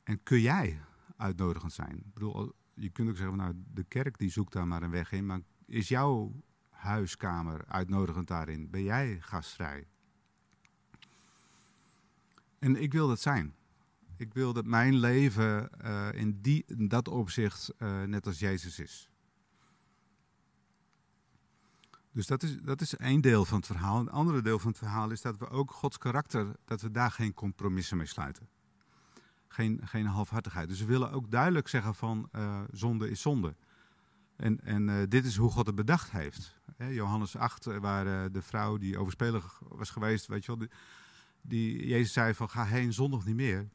En 0.03 0.23
kun 0.23 0.41
jij 0.41 0.81
uitnodigend 1.17 1.73
zijn? 1.73 1.97
Ik 1.97 2.15
bedoel, 2.15 2.55
je 2.83 2.91
kunt 2.91 3.09
ook 3.09 3.17
zeggen, 3.17 3.37
nou, 3.37 3.55
de 3.75 3.85
kerk 3.85 4.19
die 4.19 4.31
zoekt 4.31 4.53
daar 4.53 4.67
maar 4.67 4.83
een 4.83 4.91
weg 4.91 5.13
in. 5.13 5.27
Maar 5.27 5.41
is 5.67 5.89
jouw 5.89 6.43
huiskamer 6.69 7.65
uitnodigend 7.67 8.29
daarin? 8.29 8.71
Ben 8.71 8.83
jij 8.83 9.21
gastvrij? 9.21 9.87
En 12.59 12.83
ik 12.83 12.93
wil 12.93 13.09
dat 13.09 13.21
zijn. 13.21 13.55
Ik 14.17 14.35
wil 14.35 14.53
dat 14.53 14.65
mijn 14.65 14.95
leven 14.95 15.71
uh, 15.85 16.09
in, 16.13 16.41
die, 16.41 16.65
dat 16.89 17.09
opzicht 17.09 17.73
uh, 17.79 18.03
net 18.03 18.27
als 18.27 18.39
Jezus 18.39 18.79
is. 18.79 19.11
Dus 22.13 22.27
dat 22.27 22.43
is, 22.43 22.59
dat 22.63 22.81
is 22.81 22.97
één 22.97 23.21
deel 23.21 23.45
van 23.45 23.57
het 23.57 23.67
verhaal. 23.67 24.01
Een 24.01 24.11
andere 24.11 24.43
deel 24.43 24.59
van 24.59 24.71
het 24.71 24.79
verhaal 24.79 25.11
is 25.11 25.21
dat 25.21 25.39
we 25.39 25.49
ook 25.49 25.71
Gods 25.71 25.99
karakter, 25.99 26.57
dat 26.65 26.81
we 26.81 26.91
daar 26.91 27.11
geen 27.11 27.35
compromissen 27.35 27.97
mee 27.97 28.07
sluiten 28.07 28.49
geen, 29.53 29.81
geen 29.85 30.07
halfhartigheid. 30.07 30.69
Dus 30.69 30.81
we 30.81 30.87
willen 30.87 31.11
ook 31.11 31.31
duidelijk 31.31 31.69
zeggen 31.69 31.95
van 31.95 32.29
uh, 32.33 32.61
zonde 32.71 33.11
is 33.11 33.21
zonde. 33.21 33.55
En, 34.37 34.61
en 34.65 34.89
uh, 34.89 35.03
dit 35.09 35.25
is 35.25 35.37
hoe 35.37 35.51
God 35.51 35.67
het 35.67 35.75
bedacht 35.75 36.11
heeft. 36.11 36.61
He, 36.77 36.87
Johannes 36.87 37.37
8, 37.37 37.67
eh, 37.67 37.79
waar 37.79 38.33
de 38.33 38.43
vrouw 38.43 38.77
die 38.77 38.99
overspelig 38.99 39.63
was 39.69 39.91
geweest, 39.91 40.27
weet 40.27 40.45
je 40.45 40.57
wel, 40.57 40.67
die, 41.43 41.87
Jezus 41.87 42.13
zei 42.13 42.35
van 42.35 42.51
ga 42.51 42.65
heen 42.65 42.93
zondig 42.93 43.25
niet 43.25 43.37
meer. 43.37 43.69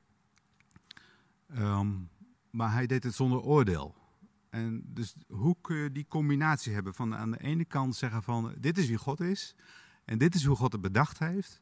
Um, 1.57 2.09
maar 2.49 2.71
hij 2.71 2.87
deed 2.87 3.03
het 3.03 3.15
zonder 3.15 3.41
oordeel. 3.41 3.95
En 4.49 4.81
dus 4.85 5.15
hoe 5.27 5.55
kun 5.61 5.75
je 5.75 5.91
die 5.91 6.05
combinatie 6.07 6.73
hebben 6.73 6.93
van 6.93 7.15
aan 7.15 7.31
de 7.31 7.39
ene 7.39 7.65
kant 7.65 7.95
zeggen 7.95 8.23
van 8.23 8.55
dit 8.59 8.77
is 8.77 8.87
wie 8.87 8.97
God 8.97 9.19
is 9.19 9.55
en 10.05 10.17
dit 10.17 10.35
is 10.35 10.45
hoe 10.45 10.55
God 10.55 10.71
het 10.71 10.81
bedacht 10.81 11.19
heeft. 11.19 11.61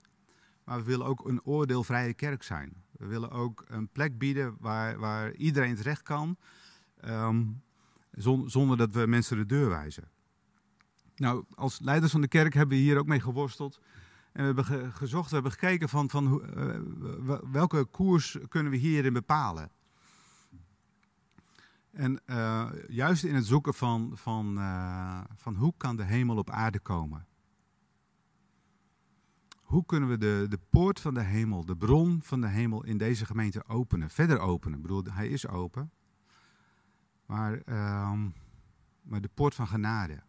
Maar 0.66 0.78
we 0.78 0.84
willen 0.84 1.06
ook 1.06 1.28
een 1.28 1.44
oordeelvrije 1.44 2.14
kerk 2.14 2.44
zijn. 2.44 2.84
We 2.92 3.06
willen 3.06 3.32
ook 3.32 3.64
een 3.68 3.88
plek 3.88 4.18
bieden 4.18 4.56
waar, 4.60 4.98
waar 5.00 5.34
iedereen 5.34 5.76
terecht 5.76 6.02
kan, 6.02 6.38
um, 7.06 7.62
zonder 8.46 8.78
dat 8.78 8.94
we 8.94 9.08
mensen 9.08 9.38
de 9.38 9.46
deur 9.46 9.70
wijzen. 9.70 10.10
Nou, 11.16 11.46
als 11.56 11.80
leiders 11.80 12.12
van 12.12 12.22
de 12.22 12.28
kerk 12.28 12.54
hebben 12.54 12.78
we 12.78 12.84
hier 12.84 12.98
ook 12.98 13.06
mee 13.06 13.20
geworsteld. 13.20 13.80
En 14.32 14.40
we 14.40 14.46
hebben 14.46 14.66
ge 14.66 14.92
gezocht, 14.92 15.30
we 15.30 15.34
hebben 15.34 15.52
gekeken 15.52 15.90
van, 15.90 16.10
van 16.10 16.42
uh, 16.58 17.40
welke 17.52 17.86
koers 17.86 18.38
kunnen 18.50 18.72
we 18.72 18.78
hierin 18.78 19.14
bepalen. 19.14 19.72
En 21.92 22.22
uh, 22.26 22.70
juist 22.88 23.24
in 23.24 23.36
het 23.36 23.46
zoeken 23.46 23.74
van, 23.74 24.12
van, 24.14 24.58
uh, 24.58 25.22
van 25.36 25.56
hoe 25.56 25.74
kan 25.78 25.96
de 25.96 26.04
hemel 26.04 26.38
op 26.38 26.50
aarde 26.50 26.80
komen 26.80 27.26
hoe 29.66 29.86
kunnen 29.86 30.10
we 30.10 30.18
de, 30.18 30.46
de 30.50 30.60
poort 30.70 31.00
van 31.00 31.14
de 31.14 31.24
hemel, 31.24 31.66
de 31.66 31.76
bron 31.76 32.22
van 32.22 32.42
de 32.42 32.48
hemel 32.48 32.84
in 32.84 32.98
deze 32.98 33.26
gemeente 33.26 33.68
openen, 33.68 34.10
verder 34.10 34.40
openen? 34.40 34.78
Ik 34.78 34.82
bedoel, 34.82 35.04
hij 35.04 35.28
is 35.28 35.48
open, 35.48 35.92
maar, 37.26 37.54
um, 37.54 38.34
maar 39.02 39.22
de 39.22 39.30
poort 39.34 39.56
van 39.56 39.68
genade. 39.68 40.24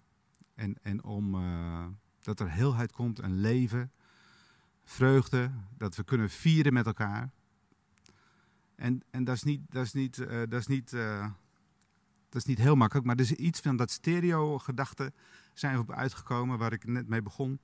En, 0.54 0.76
en 0.82 1.04
om 1.04 1.34
uh, 1.34 1.86
dat 2.20 2.40
er 2.40 2.50
heelheid 2.50 2.92
komt, 2.92 3.22
een 3.22 3.40
leven, 3.40 3.92
vreugde, 4.84 5.50
dat 5.76 5.96
we 5.96 6.04
kunnen 6.04 6.30
vieren 6.30 6.72
met 6.72 6.86
elkaar. 6.86 7.30
En, 8.74 9.02
en 9.10 9.24
dat 9.24 9.34
is 9.34 9.42
niet, 9.42 9.60
dat 9.68 9.84
is 9.84 9.92
niet, 9.92 10.18
uh, 10.18 10.28
dat 10.28 10.60
is 10.60 10.66
niet, 10.66 10.92
uh, 10.92 11.28
dat 12.28 12.40
is 12.40 12.44
niet 12.44 12.58
heel 12.58 12.76
makkelijk, 12.76 13.06
maar 13.06 13.16
er 13.16 13.22
is 13.22 13.32
iets 13.32 13.60
van 13.60 13.76
dat 13.76 13.90
stereo-gedachte 13.90 15.12
zijn 15.52 15.74
we 15.74 15.80
op 15.80 15.92
uitgekomen, 15.92 16.58
waar 16.58 16.72
ik 16.72 16.86
net 16.86 17.08
mee 17.08 17.22
begon. 17.22 17.58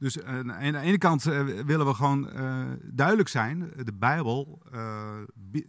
Dus 0.00 0.16
uh, 0.16 0.24
aan 0.24 0.72
de 0.72 0.78
ene 0.78 0.98
kant 0.98 1.26
uh, 1.26 1.42
willen 1.60 1.86
we 1.86 1.94
gewoon 1.94 2.28
uh, 2.36 2.70
duidelijk 2.82 3.28
zijn. 3.28 3.72
De 3.84 3.92
Bijbel 3.92 4.62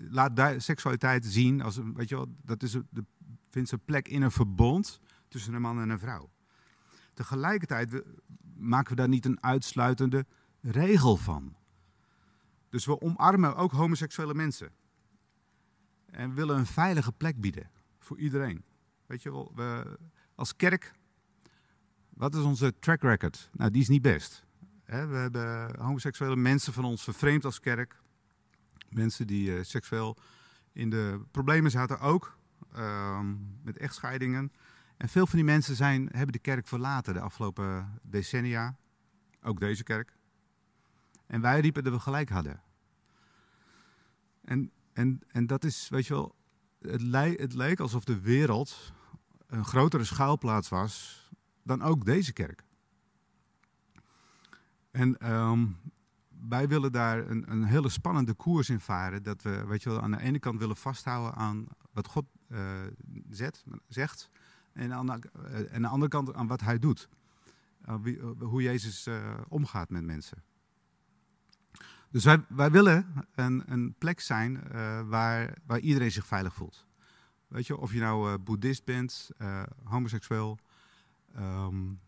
laat 0.10 0.41
seksualiteit 0.58 1.26
zien 1.26 1.62
als 1.62 1.78
een, 1.78 1.94
weet 1.94 2.10
je 2.10 2.15
wel, 2.15 2.36
dat 2.41 2.63
is 2.63 2.72
de, 2.72 3.06
vindt 3.50 3.70
zijn 3.70 3.82
plek 3.86 4.08
in 4.08 4.22
een 4.22 4.32
verbond 4.32 5.00
tussen 5.28 5.54
een 5.54 5.62
man 5.62 5.80
en 5.80 5.89
een 5.89 6.00
vrouw. 6.00 6.30
Tegelijkertijd 7.13 8.04
maken 8.58 8.89
we 8.89 8.96
daar 8.96 9.10
niet 9.10 9.26
een 9.26 9.44
uitsluitende 9.44 10.26
regel 10.62 11.17
van. 11.17 11.56
Dus 12.70 12.86
we 12.86 13.02
omarmen 13.02 13.56
ook 13.56 13.72
homoseksuele 13.72 14.34
mensen. 14.34 14.72
En 16.06 16.34
willen 16.34 16.58
een 16.58 16.65
veilige 16.65 17.12
plek 17.12 17.41
bieden 17.41 17.70
voor 18.00 18.17
iedereen. 18.17 18.63
Weet 19.06 19.22
je 19.22 19.32
wel, 19.32 19.52
we, 19.56 19.98
als 20.36 20.56
kerk 20.56 20.91
wat 22.22 22.36
is 22.36 22.44
onze 22.44 22.74
track 22.80 23.02
record? 23.02 23.50
Nou, 23.54 23.72
die 23.72 23.82
is 23.82 23.88
niet 23.88 24.02
best. 24.02 24.46
we 24.86 24.96
hebben 24.96 25.80
homoseksuele 25.80 26.36
mensen 26.36 26.74
van 26.74 26.86
ons 26.86 27.04
vervreemd 27.04 27.46
als 27.46 27.60
kerk. 27.60 28.02
Mensen 28.90 29.28
die 29.28 29.50
uh, 29.50 29.64
seksueel 29.64 30.18
in 30.72 30.90
de 30.90 31.22
problemen 31.32 31.72
zaten 31.72 32.00
ook. 32.00 32.38
Uh, 32.76 33.20
met 33.64 33.78
echtscheidingen. 33.78 34.52
En 34.98 35.10
veel 35.10 35.28
van 35.28 35.36
die 35.36 35.46
mensen 35.46 35.76
zijn, 35.76 36.10
hebben 36.12 36.32
de 36.32 36.40
kerk 36.40 36.68
verlaten 36.68 37.14
de 37.14 37.20
afgelopen 37.20 38.00
decennia. 38.02 38.78
Ook 39.42 39.60
deze 39.60 39.84
kerk. 39.84 40.18
En 41.28 41.42
wij 41.42 41.60
riepen 41.60 41.84
dat 41.84 41.94
we 41.94 42.00
gelijk 42.00 42.30
hadden. 42.30 42.62
En, 44.42 44.72
en, 44.94 45.22
en 45.28 45.48
dat 45.48 45.64
is, 45.64 45.90
weet 45.90 46.06
je 46.06 46.14
wel, 46.14 46.36
het 47.38 47.54
leek 47.54 47.80
alsof 47.80 48.04
de 48.04 48.20
wereld 48.20 48.94
een 49.48 49.66
grotere 49.66 50.04
schuilplaats 50.04 50.70
was 50.70 51.22
dan 51.63 51.82
ook 51.82 52.06
deze 52.06 52.34
kerk. 52.34 52.63
En 54.91 55.32
um, 55.32 55.78
wij 56.50 56.67
willen 56.67 56.91
daar 56.91 57.30
een, 57.30 57.52
een, 57.52 57.63
hele 57.63 57.89
spannende 57.89 58.34
koers 58.34 58.69
in 58.69 58.80
varen. 58.80 59.24
Dat 59.24 59.41
we 59.41 59.65
weet 59.65 59.84
je 59.84 59.89
wel, 59.89 60.02
aan 60.02 60.12
de 60.12 60.21
ene 60.21 60.39
kant 60.39 60.60
willen 60.60 60.76
vasthouden 60.76 61.36
aan 61.36 61.67
wat 61.91 62.08
God 62.08 62.26
uh, 62.47 62.60
zet, 63.30 63.63
zegt. 63.88 64.30
En 64.74 64.93
aan, 64.93 65.06
de, 65.06 65.69
aan 65.74 65.82
de 65.82 65.88
andere 65.88 66.12
kant 66.12 66.34
aan 66.34 66.47
wat 66.47 66.62
hij 66.62 66.80
doet. 66.80 67.10
hoe 68.39 68.62
Jezus 68.62 69.10
omgaat 69.47 69.89
met 69.89 70.04
mensen. 70.04 70.43
Dus 72.10 72.24
wij, 72.24 72.45
wij 72.50 72.71
willen 72.71 73.13
een, 73.36 73.63
een 73.71 73.93
plek 73.97 74.19
zijn 74.19 74.62
waar, 75.08 75.58
waar 75.65 75.80
iedereen 75.80 76.12
zich 76.12 76.26
veilig 76.26 76.54
voelt. 76.54 76.88
Weet 77.47 77.67
je, 77.67 77.78
of 77.78 77.93
je 77.93 78.00
nou 78.00 78.38
boeddhist 78.38 78.86
bent, 78.86 79.30
homoseksueel, 79.84 80.60
um, 81.39 82.00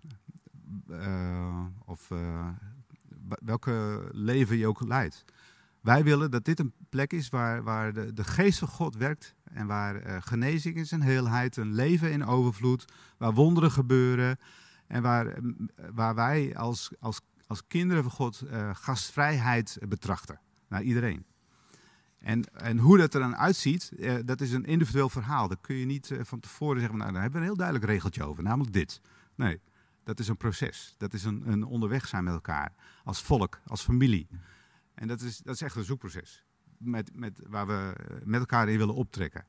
of 1.85 2.11
welke 3.43 4.07
leven 4.11 4.57
je 4.57 4.67
ook 4.67 4.81
leidt. 4.81 5.25
Wij 5.81 6.03
willen 6.03 6.31
dat 6.31 6.45
dit 6.45 6.59
een 6.59 6.73
plek 6.89 7.13
is 7.13 7.29
waar, 7.29 7.63
waar 7.63 7.93
de, 7.93 8.13
de 8.13 8.23
geest 8.23 8.59
van 8.59 8.67
God 8.67 8.95
werkt 8.95 9.35
en 9.43 9.67
waar 9.67 10.07
uh, 10.07 10.17
genezing 10.19 10.75
is 10.75 10.91
en 10.91 11.01
heelheid, 11.01 11.57
een 11.57 11.73
leven 11.73 12.11
in 12.11 12.25
overvloed, 12.25 12.85
waar 13.17 13.33
wonderen 13.33 13.71
gebeuren 13.71 14.39
en 14.87 15.01
waar, 15.01 15.37
waar 15.93 16.15
wij 16.15 16.55
als, 16.55 16.91
als, 16.99 17.21
als 17.47 17.67
kinderen 17.67 18.03
van 18.03 18.11
God 18.11 18.43
gastvrijheid 18.73 19.77
betrachten 19.87 20.39
naar 20.67 20.83
iedereen. 20.83 21.25
En, 22.23 22.43
en 22.53 22.77
hoe 22.77 22.97
dat 22.97 23.13
er 23.13 23.19
dan 23.19 23.35
uitziet, 23.35 23.91
uh, 23.97 24.13
dat 24.25 24.41
is 24.41 24.51
een 24.51 24.65
individueel 24.65 25.09
verhaal. 25.09 25.47
Dat 25.47 25.61
kun 25.61 25.75
je 25.75 25.85
niet 25.85 26.11
van 26.21 26.39
tevoren 26.39 26.79
zeggen, 26.79 26.97
nou, 26.97 27.11
daar 27.11 27.21
hebben 27.21 27.39
we 27.39 27.45
een 27.45 27.51
heel 27.51 27.63
duidelijk 27.63 27.91
regeltje 27.91 28.23
over, 28.23 28.43
namelijk 28.43 28.73
dit. 28.73 29.01
Nee, 29.35 29.59
dat 30.03 30.19
is 30.19 30.27
een 30.27 30.37
proces. 30.37 30.95
Dat 30.97 31.13
is 31.13 31.23
een, 31.23 31.47
een 31.47 31.63
onderweg 31.63 32.07
zijn 32.07 32.23
met 32.23 32.33
elkaar. 32.33 32.73
Als 33.03 33.21
volk, 33.21 33.59
als 33.67 33.81
familie. 33.81 34.27
En 34.93 35.07
dat 35.07 35.21
is, 35.21 35.37
dat 35.37 35.55
is 35.55 35.61
echt 35.61 35.75
een 35.75 35.83
zoekproces. 35.83 36.45
Met, 36.77 37.09
met, 37.13 37.39
waar 37.47 37.67
we 37.67 37.95
met 38.23 38.39
elkaar 38.39 38.69
in 38.69 38.77
willen 38.77 38.95
optrekken. 38.95 39.45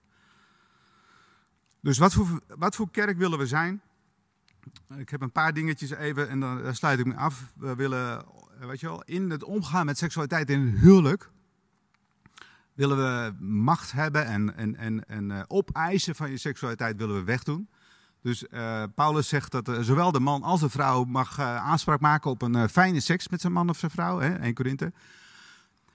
Dus 1.80 1.98
wat 1.98 2.12
voor, 2.12 2.40
wat 2.46 2.74
voor 2.74 2.90
kerk 2.90 3.18
willen 3.18 3.38
we 3.38 3.46
zijn? 3.46 3.82
Ik 4.96 5.08
heb 5.08 5.20
een 5.20 5.32
paar 5.32 5.52
dingetjes 5.52 5.90
even 5.90 6.28
en 6.28 6.40
dan 6.40 6.74
sluit 6.74 6.98
ik 6.98 7.06
me 7.06 7.14
af. 7.14 7.52
We 7.56 7.74
willen, 7.74 8.24
weet 8.58 8.80
je 8.80 8.86
wel, 8.86 9.02
in 9.02 9.30
het 9.30 9.44
omgaan 9.44 9.86
met 9.86 9.98
seksualiteit 9.98 10.50
in 10.50 10.66
het 10.66 10.80
huwelijk. 10.80 11.32
Willen 12.74 12.96
we 12.96 13.44
macht 13.44 13.92
hebben 13.92 14.26
en, 14.26 14.56
en, 14.76 15.08
en, 15.08 15.30
uh, 15.30 15.42
opeisen 15.46 16.14
van 16.14 16.30
je 16.30 16.36
seksualiteit 16.36 16.96
willen 16.96 17.14
we 17.14 17.24
wegdoen. 17.24 17.68
Dus 18.22 18.44
uh, 18.50 18.82
Paulus 18.94 19.28
zegt 19.28 19.52
dat 19.52 19.68
uh, 19.68 19.80
zowel 19.80 20.12
de 20.12 20.20
man 20.20 20.42
als 20.42 20.60
de 20.60 20.70
vrouw 20.70 21.04
mag 21.04 21.40
aanspraak 21.40 22.00
maken 22.00 22.30
op 22.30 22.42
een 22.42 22.68
fijne 22.68 23.00
seks 23.00 23.28
met 23.28 23.40
zijn 23.40 23.52
man 23.52 23.68
of 23.68 23.78
zijn 23.78 23.90
vrouw, 23.90 24.18
hè, 24.18 24.34
1 24.34 24.54
Korinthe. 24.54 24.92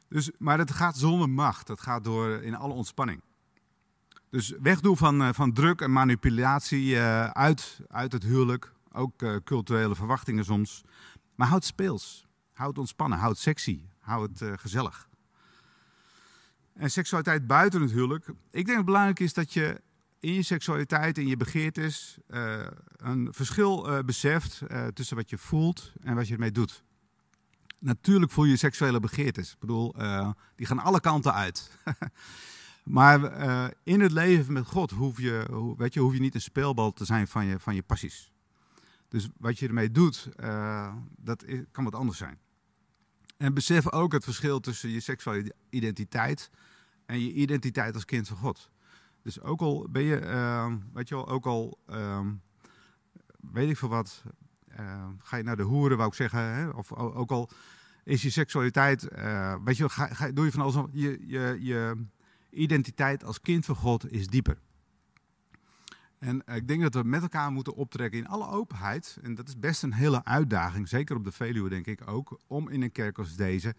Dus, 0.09 0.31
maar 0.37 0.57
het 0.57 0.71
gaat 0.71 0.97
zonder 0.97 1.29
macht, 1.29 1.67
dat 1.67 1.81
gaat 1.81 2.03
door 2.03 2.29
in 2.29 2.55
alle 2.55 2.73
ontspanning. 2.73 3.21
Dus 4.29 4.53
wegdoen 4.61 4.97
van, 4.97 5.33
van 5.33 5.53
druk 5.53 5.81
en 5.81 5.91
manipulatie 5.91 6.99
uit, 6.99 7.79
uit 7.87 8.11
het 8.11 8.23
huwelijk, 8.23 8.73
ook 8.91 9.43
culturele 9.43 9.95
verwachtingen 9.95 10.45
soms. 10.45 10.81
Maar 11.35 11.47
houd 11.47 11.65
speels, 11.65 12.25
houd 12.53 12.77
ontspannen, 12.77 13.17
houd 13.17 13.37
sexy, 13.37 13.81
houd 13.99 14.41
gezellig. 14.55 15.08
En 16.79 16.91
seksualiteit 16.91 17.47
buiten 17.47 17.81
het 17.81 17.91
huwelijk. 17.91 18.27
Ik 18.27 18.35
denk 18.51 18.67
dat 18.67 18.75
het 18.75 18.85
belangrijk 18.85 19.19
is 19.19 19.33
dat 19.33 19.53
je 19.53 19.81
in 20.19 20.33
je 20.33 20.43
seksualiteit, 20.43 21.17
in 21.17 21.27
je 21.27 21.37
begeertes, 21.37 22.17
uh, 22.29 22.67
een 22.97 23.27
verschil 23.31 23.89
uh, 23.89 23.99
beseft 23.99 24.61
uh, 24.71 24.87
tussen 24.87 25.15
wat 25.15 25.29
je 25.29 25.37
voelt 25.37 25.93
en 26.01 26.15
wat 26.15 26.27
je 26.27 26.33
ermee 26.33 26.51
doet. 26.51 26.83
Natuurlijk 27.79 28.31
voel 28.31 28.45
je 28.45 28.57
seksuele 28.57 28.99
begeertes. 28.99 29.51
Ik 29.51 29.59
bedoel, 29.59 29.95
die 30.55 30.65
gaan 30.65 30.79
alle 30.79 30.99
kanten 30.99 31.33
uit. 31.33 31.71
maar 32.83 33.19
in 33.83 33.99
het 33.99 34.11
leven 34.11 34.53
met 34.53 34.65
God 34.65 34.91
hoef 34.91 35.19
je, 35.19 35.73
weet 35.77 35.93
je, 35.93 35.99
hoef 35.99 36.13
je 36.13 36.19
niet 36.19 36.35
een 36.35 36.41
speelbal 36.41 36.93
te 36.93 37.05
zijn 37.05 37.27
van 37.27 37.45
je, 37.45 37.59
van 37.59 37.75
je 37.75 37.83
passies. 37.83 38.31
Dus 39.07 39.29
wat 39.37 39.59
je 39.59 39.67
ermee 39.67 39.91
doet, 39.91 40.29
dat 41.17 41.45
kan 41.71 41.83
wat 41.83 41.95
anders 41.95 42.17
zijn. 42.17 42.37
En 43.37 43.53
besef 43.53 43.91
ook 43.91 44.11
het 44.11 44.23
verschil 44.23 44.59
tussen 44.59 44.89
je 44.89 44.99
seksuele 44.99 45.53
identiteit 45.69 46.49
en 47.09 47.19
je 47.19 47.33
identiteit 47.33 47.95
als 47.95 48.05
kind 48.05 48.27
van 48.27 48.37
God. 48.37 48.69
Dus 49.21 49.41
ook 49.41 49.61
al 49.61 49.87
ben 49.89 50.03
je, 50.03 50.21
uh, 50.21 50.73
weet 50.93 51.09
je 51.09 51.15
wel, 51.15 51.27
ook 51.27 51.45
al, 51.45 51.79
uh, 51.89 52.27
weet 53.51 53.69
ik 53.69 53.77
veel 53.77 53.89
wat, 53.89 54.23
uh, 54.79 55.07
ga 55.19 55.37
je 55.37 55.43
naar 55.43 55.55
de 55.55 55.63
hoeren, 55.63 55.97
wou 55.97 56.09
ik 56.09 56.15
zeggen, 56.15 56.39
hè? 56.39 56.69
of 56.69 56.93
ook 56.93 57.31
al 57.31 57.49
is 58.03 58.21
je 58.21 58.29
seksualiteit, 58.29 59.07
eh, 59.07 59.55
weet 59.63 59.77
je 59.77 59.87
wel, 59.95 60.07
ga, 60.07 60.31
doe 60.31 60.45
je 60.45 60.51
van 60.51 60.61
alles, 60.61 60.75
je, 60.91 61.27
je, 61.27 61.57
je 61.59 62.05
identiteit 62.49 63.23
als 63.23 63.41
kind 63.41 63.65
van 63.65 63.75
God 63.75 64.11
is 64.11 64.27
dieper. 64.27 64.57
En 66.19 66.43
ik 66.45 66.67
denk 66.67 66.81
dat 66.81 66.93
we 66.93 67.03
met 67.03 67.21
elkaar 67.21 67.51
moeten 67.51 67.75
optrekken 67.75 68.19
in 68.19 68.27
alle 68.27 68.47
openheid. 68.47 69.17
En 69.21 69.35
dat 69.35 69.47
is 69.47 69.59
best 69.59 69.83
een 69.83 69.93
hele 69.93 70.25
uitdaging, 70.25 70.87
zeker 70.87 71.15
op 71.15 71.23
de 71.23 71.31
Veluwe 71.31 71.69
denk 71.69 71.87
ik 71.87 72.09
ook, 72.09 72.39
om 72.47 72.69
in 72.69 72.81
een 72.81 72.91
kerk 72.91 73.17
als 73.17 73.35
deze, 73.35 73.75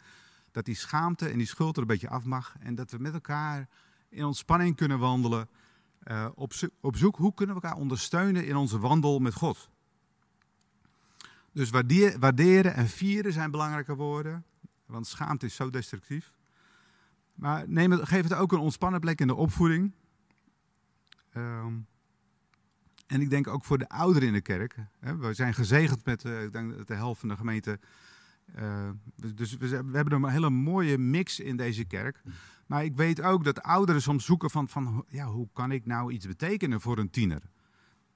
dat 0.51 0.65
die 0.65 0.75
schaamte 0.75 1.29
en 1.29 1.39
die 1.39 1.47
schuld 1.47 1.77
er 1.77 1.83
een 1.83 1.89
beetje 1.89 2.09
af 2.09 2.25
mag. 2.25 2.55
En 2.61 2.75
dat 2.75 2.91
we 2.91 2.99
met 2.99 3.13
elkaar 3.13 3.69
in 4.09 4.25
ontspanning 4.25 4.77
kunnen 4.77 4.99
wandelen. 4.99 5.49
Uh, 6.05 6.29
op, 6.35 6.53
op 6.81 6.97
zoek 6.97 7.17
hoe 7.17 7.35
kunnen 7.35 7.57
we 7.57 7.63
elkaar 7.63 7.79
ondersteunen 7.79 8.47
in 8.47 8.57
onze 8.57 8.79
wandel 8.79 9.19
met 9.19 9.35
God. 9.35 9.71
Dus 11.53 11.71
waarderen 12.19 12.75
en 12.75 12.89
vieren 12.89 13.33
zijn 13.33 13.51
belangrijke 13.51 13.95
woorden. 13.95 14.45
Want 14.87 15.07
schaamte 15.07 15.47
is 15.47 15.55
zo 15.55 15.71
destructief. 15.71 16.33
Maar 17.35 17.69
neem 17.69 17.91
het, 17.91 18.09
geef 18.09 18.23
het 18.23 18.35
ook 18.35 18.53
een 18.53 18.59
ontspannen 18.59 19.01
plek 19.01 19.21
in 19.21 19.27
de 19.27 19.35
opvoeding. 19.35 19.93
Um, 21.37 21.87
en 23.07 23.21
ik 23.21 23.31
denk 23.31 23.47
ook 23.47 23.65
voor 23.65 23.79
de 23.79 23.89
ouderen 23.89 24.29
in 24.29 24.35
de 24.35 24.41
kerk. 24.41 24.77
Hè, 24.99 25.17
we 25.17 25.35
zijn 25.35 25.55
gezegend 25.55 26.05
met 26.05 26.25
uh, 26.25 26.43
ik 26.43 26.53
denk 26.53 26.87
de 26.87 26.95
helft 26.95 27.21
van 27.21 27.29
de 27.29 27.37
gemeente. 27.37 27.79
Uh, 28.59 28.91
dus 29.35 29.57
we, 29.57 29.69
we, 29.69 29.97
hebben 29.97 30.13
een 30.13 30.29
hele 30.29 30.51
mooie 30.51 30.99
mix 30.99 31.41
in 31.41 31.57
deze 31.57 31.85
kerk. 31.85 32.23
Maar 32.67 32.85
ik 32.85 32.97
weet 32.97 33.23
ook 33.23 33.45
dat 33.45 33.63
ouderen 33.63 34.03
soms 34.03 34.25
zoeken 34.25 34.51
van, 34.51 34.69
van 34.69 35.05
ja, 35.09 35.27
hoe 35.27 35.49
kan 35.53 35.73
ik 35.73 35.87
nou 35.87 36.13
iets 36.13 36.27
betekenen 36.27 36.81
voor 36.81 36.99
een 36.99 37.11
tiener? 37.11 37.43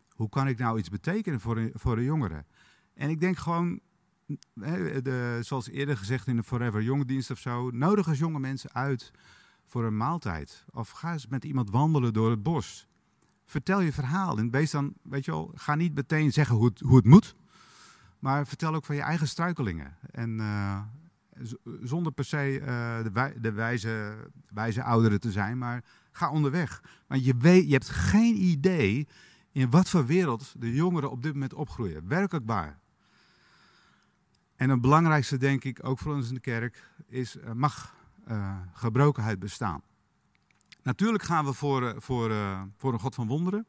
Hoe 0.08 0.28
kan 0.28 0.48
ik 0.48 0.58
nou 0.58 0.78
iets 0.78 0.88
betekenen 0.88 1.40
voor 1.40 1.56
een, 1.56 1.70
voor 1.74 1.96
een 1.96 2.04
jongere? 2.04 2.44
En 2.94 3.10
ik 3.10 3.20
denk 3.20 3.38
gewoon, 3.38 3.80
de, 4.54 5.38
zoals 5.40 5.68
eerder 5.68 5.96
gezegd 5.96 6.26
in 6.26 6.36
de 6.36 6.42
Forever 6.42 6.82
Young 6.82 7.04
dienst 7.04 7.30
of 7.30 7.38
zo, 7.38 7.70
nodig 7.70 8.06
eens 8.06 8.18
jonge 8.18 8.38
mensen 8.38 8.72
uit 8.72 9.12
voor 9.66 9.84
een 9.84 9.96
maaltijd. 9.96 10.64
Of 10.70 10.90
ga 10.90 11.12
eens 11.12 11.26
met 11.26 11.44
iemand 11.44 11.70
wandelen 11.70 12.12
door 12.12 12.30
het 12.30 12.42
bos. 12.42 12.88
Vertel 13.44 13.80
je 13.80 13.92
verhaal 13.92 14.38
en 14.38 14.50
wees 14.50 14.70
dan, 14.70 14.94
weet 15.02 15.24
je 15.24 15.30
wel, 15.30 15.50
ga 15.54 15.74
niet 15.74 15.94
meteen 15.94 16.32
zeggen 16.32 16.56
hoe 16.56 16.66
het, 16.66 16.80
hoe 16.80 16.96
het 16.96 17.06
moet. 17.06 17.36
Maar 18.24 18.46
vertel 18.46 18.74
ook 18.74 18.84
van 18.84 18.94
je 18.94 19.02
eigen 19.02 19.28
struikelingen. 19.28 19.96
En, 20.10 20.38
uh, 20.38 20.80
zonder 21.82 22.12
per 22.12 22.24
se 22.24 22.58
uh, 22.60 22.66
de, 23.02 23.40
de 23.40 23.52
wijze, 23.52 24.16
wijze 24.48 24.82
ouderen 24.82 25.20
te 25.20 25.32
zijn, 25.32 25.58
maar 25.58 25.84
ga 26.12 26.30
onderweg. 26.30 26.82
Want 27.06 27.24
je, 27.24 27.36
weet, 27.36 27.66
je 27.66 27.72
hebt 27.72 27.88
geen 27.88 28.36
idee 28.36 29.08
in 29.52 29.70
wat 29.70 29.88
voor 29.88 30.06
wereld 30.06 30.54
de 30.58 30.74
jongeren 30.74 31.10
op 31.10 31.22
dit 31.22 31.32
moment 31.32 31.54
opgroeien. 31.54 32.08
Werkelijk 32.08 32.46
waar. 32.46 32.78
En 34.56 34.70
het 34.70 34.80
belangrijkste, 34.80 35.36
denk 35.36 35.64
ik, 35.64 35.86
ook 35.86 35.98
voor 35.98 36.14
ons 36.14 36.28
in 36.28 36.34
de 36.34 36.40
kerk, 36.40 36.90
is: 37.06 37.36
uh, 37.36 37.52
mag 37.52 37.94
uh, 38.28 38.56
gebrokenheid 38.72 39.38
bestaan? 39.38 39.82
Natuurlijk 40.82 41.24
gaan 41.24 41.44
we 41.44 41.52
voor, 41.52 41.94
voor, 41.98 42.32
voor 42.76 42.92
een 42.92 43.00
God 43.00 43.14
van 43.14 43.26
wonderen. 43.26 43.66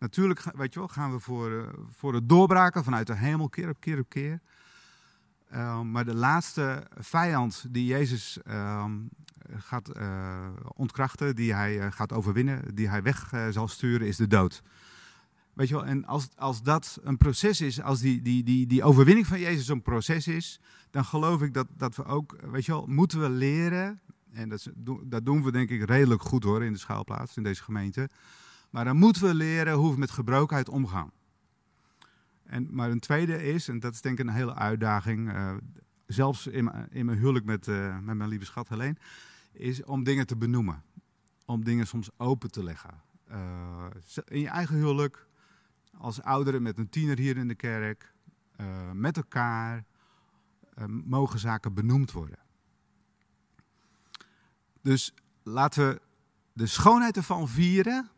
Natuurlijk 0.00 0.42
weet 0.56 0.72
je 0.72 0.78
wel, 0.78 0.88
gaan 0.88 1.12
we 1.12 1.18
voor, 1.18 1.74
voor 1.90 2.14
het 2.14 2.28
doorbraken 2.28 2.84
vanuit 2.84 3.06
de 3.06 3.16
hemel, 3.16 3.48
keer 3.48 3.68
op 3.68 3.80
keer 3.80 3.98
op 3.98 4.08
keer. 4.08 4.40
Uh, 5.52 5.80
maar 5.80 6.04
de 6.04 6.14
laatste 6.14 6.86
vijand 6.98 7.64
die 7.68 7.86
Jezus 7.86 8.38
uh, 8.46 8.84
gaat 9.56 9.96
uh, 9.96 10.48
ontkrachten, 10.74 11.36
die 11.36 11.54
hij 11.54 11.80
eh, 11.80 11.92
gaat 11.92 12.12
overwinnen, 12.12 12.74
die 12.74 12.88
hij 12.88 13.02
weg 13.02 13.32
eh, 13.32 13.48
zal 13.48 13.68
sturen, 13.68 14.06
is 14.06 14.16
de 14.16 14.26
dood. 14.26 14.62
Weet 15.52 15.68
je 15.68 15.74
wel, 15.74 15.84
en 15.84 16.04
als, 16.04 16.28
als 16.36 16.62
dat 16.62 16.98
een 17.02 17.16
proces 17.16 17.60
is, 17.60 17.82
als 17.82 18.00
die, 18.00 18.22
die, 18.22 18.42
die, 18.42 18.66
die 18.66 18.82
overwinning 18.82 19.26
van 19.26 19.40
Jezus 19.40 19.68
een 19.68 19.82
proces 19.82 20.26
is, 20.26 20.60
dan 20.90 21.04
geloof 21.04 21.42
ik 21.42 21.54
dat, 21.54 21.66
dat 21.76 21.96
we 21.96 22.04
ook, 22.04 22.36
weet 22.50 22.64
je 22.64 22.72
wel, 22.72 22.86
moeten 22.86 23.20
we 23.20 23.28
leren, 23.28 24.00
en 24.32 24.48
dat, 24.48 24.70
dat 25.02 25.24
doen 25.24 25.42
we 25.42 25.52
denk 25.52 25.70
ik 25.70 25.84
redelijk 25.84 26.22
goed 26.22 26.44
hoor 26.44 26.64
in 26.64 26.72
de 26.72 26.78
schaalplaats, 26.78 27.36
in 27.36 27.42
deze 27.42 27.62
gemeente, 27.62 28.08
maar 28.70 28.84
dan 28.84 28.96
moeten 28.96 29.22
we 29.22 29.34
leren 29.34 29.74
hoe 29.74 29.92
we 29.92 29.98
met 29.98 30.10
gebrokenheid 30.10 30.68
omgaan. 30.68 31.10
En, 32.42 32.68
maar 32.70 32.90
een 32.90 33.00
tweede 33.00 33.42
is, 33.42 33.68
en 33.68 33.80
dat 33.80 33.92
is 33.92 34.00
denk 34.00 34.18
ik 34.18 34.26
een 34.26 34.32
hele 34.32 34.54
uitdaging, 34.54 35.32
uh, 35.32 35.54
zelfs 36.06 36.46
in, 36.46 36.72
in, 36.90 37.06
mijn 37.06 37.18
huwelijk 37.18 37.44
met, 37.44 37.66
uh, 37.66 37.98
met 37.98 38.16
mijn 38.16 38.28
lieve 38.28 38.44
schat 38.44 38.68
Helene, 38.68 38.96
is 39.52 39.84
om 39.84 40.04
dingen 40.04 40.26
te 40.26 40.36
benoemen. 40.36 40.82
Om 41.44 41.64
dingen 41.64 41.86
soms 41.86 42.10
open 42.16 42.50
te 42.50 42.64
leggen. 42.64 43.02
Uh, 43.30 43.86
in 44.24 44.40
je 44.40 44.48
eigen 44.48 44.76
huwelijk, 44.76 45.26
als 45.96 46.22
ouderen 46.22 46.62
met 46.62 46.78
een 46.78 46.88
tiener 46.88 47.18
hier 47.18 47.36
in 47.36 47.48
de 47.48 47.54
kerk, 47.54 48.12
met 48.92 49.16
elkaar, 49.16 49.84
mogen 51.04 51.38
zaken 51.38 51.74
benoemd 51.74 52.12
worden. 52.12 52.38
Dus 54.82 55.14
laten 55.42 55.88
we 55.88 56.00
de 56.52 56.66
schoonheid 56.66 57.16
ervan 57.16 57.48
vieren 57.48 58.10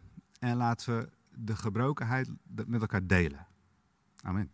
en 0.42 0.56
laten 0.56 0.98
we 0.98 1.08
de 1.30 1.56
gebrokenheid 1.56 2.30
met 2.66 2.80
elkaar 2.80 3.06
delen. 3.06 3.46
Amen. 4.22 4.52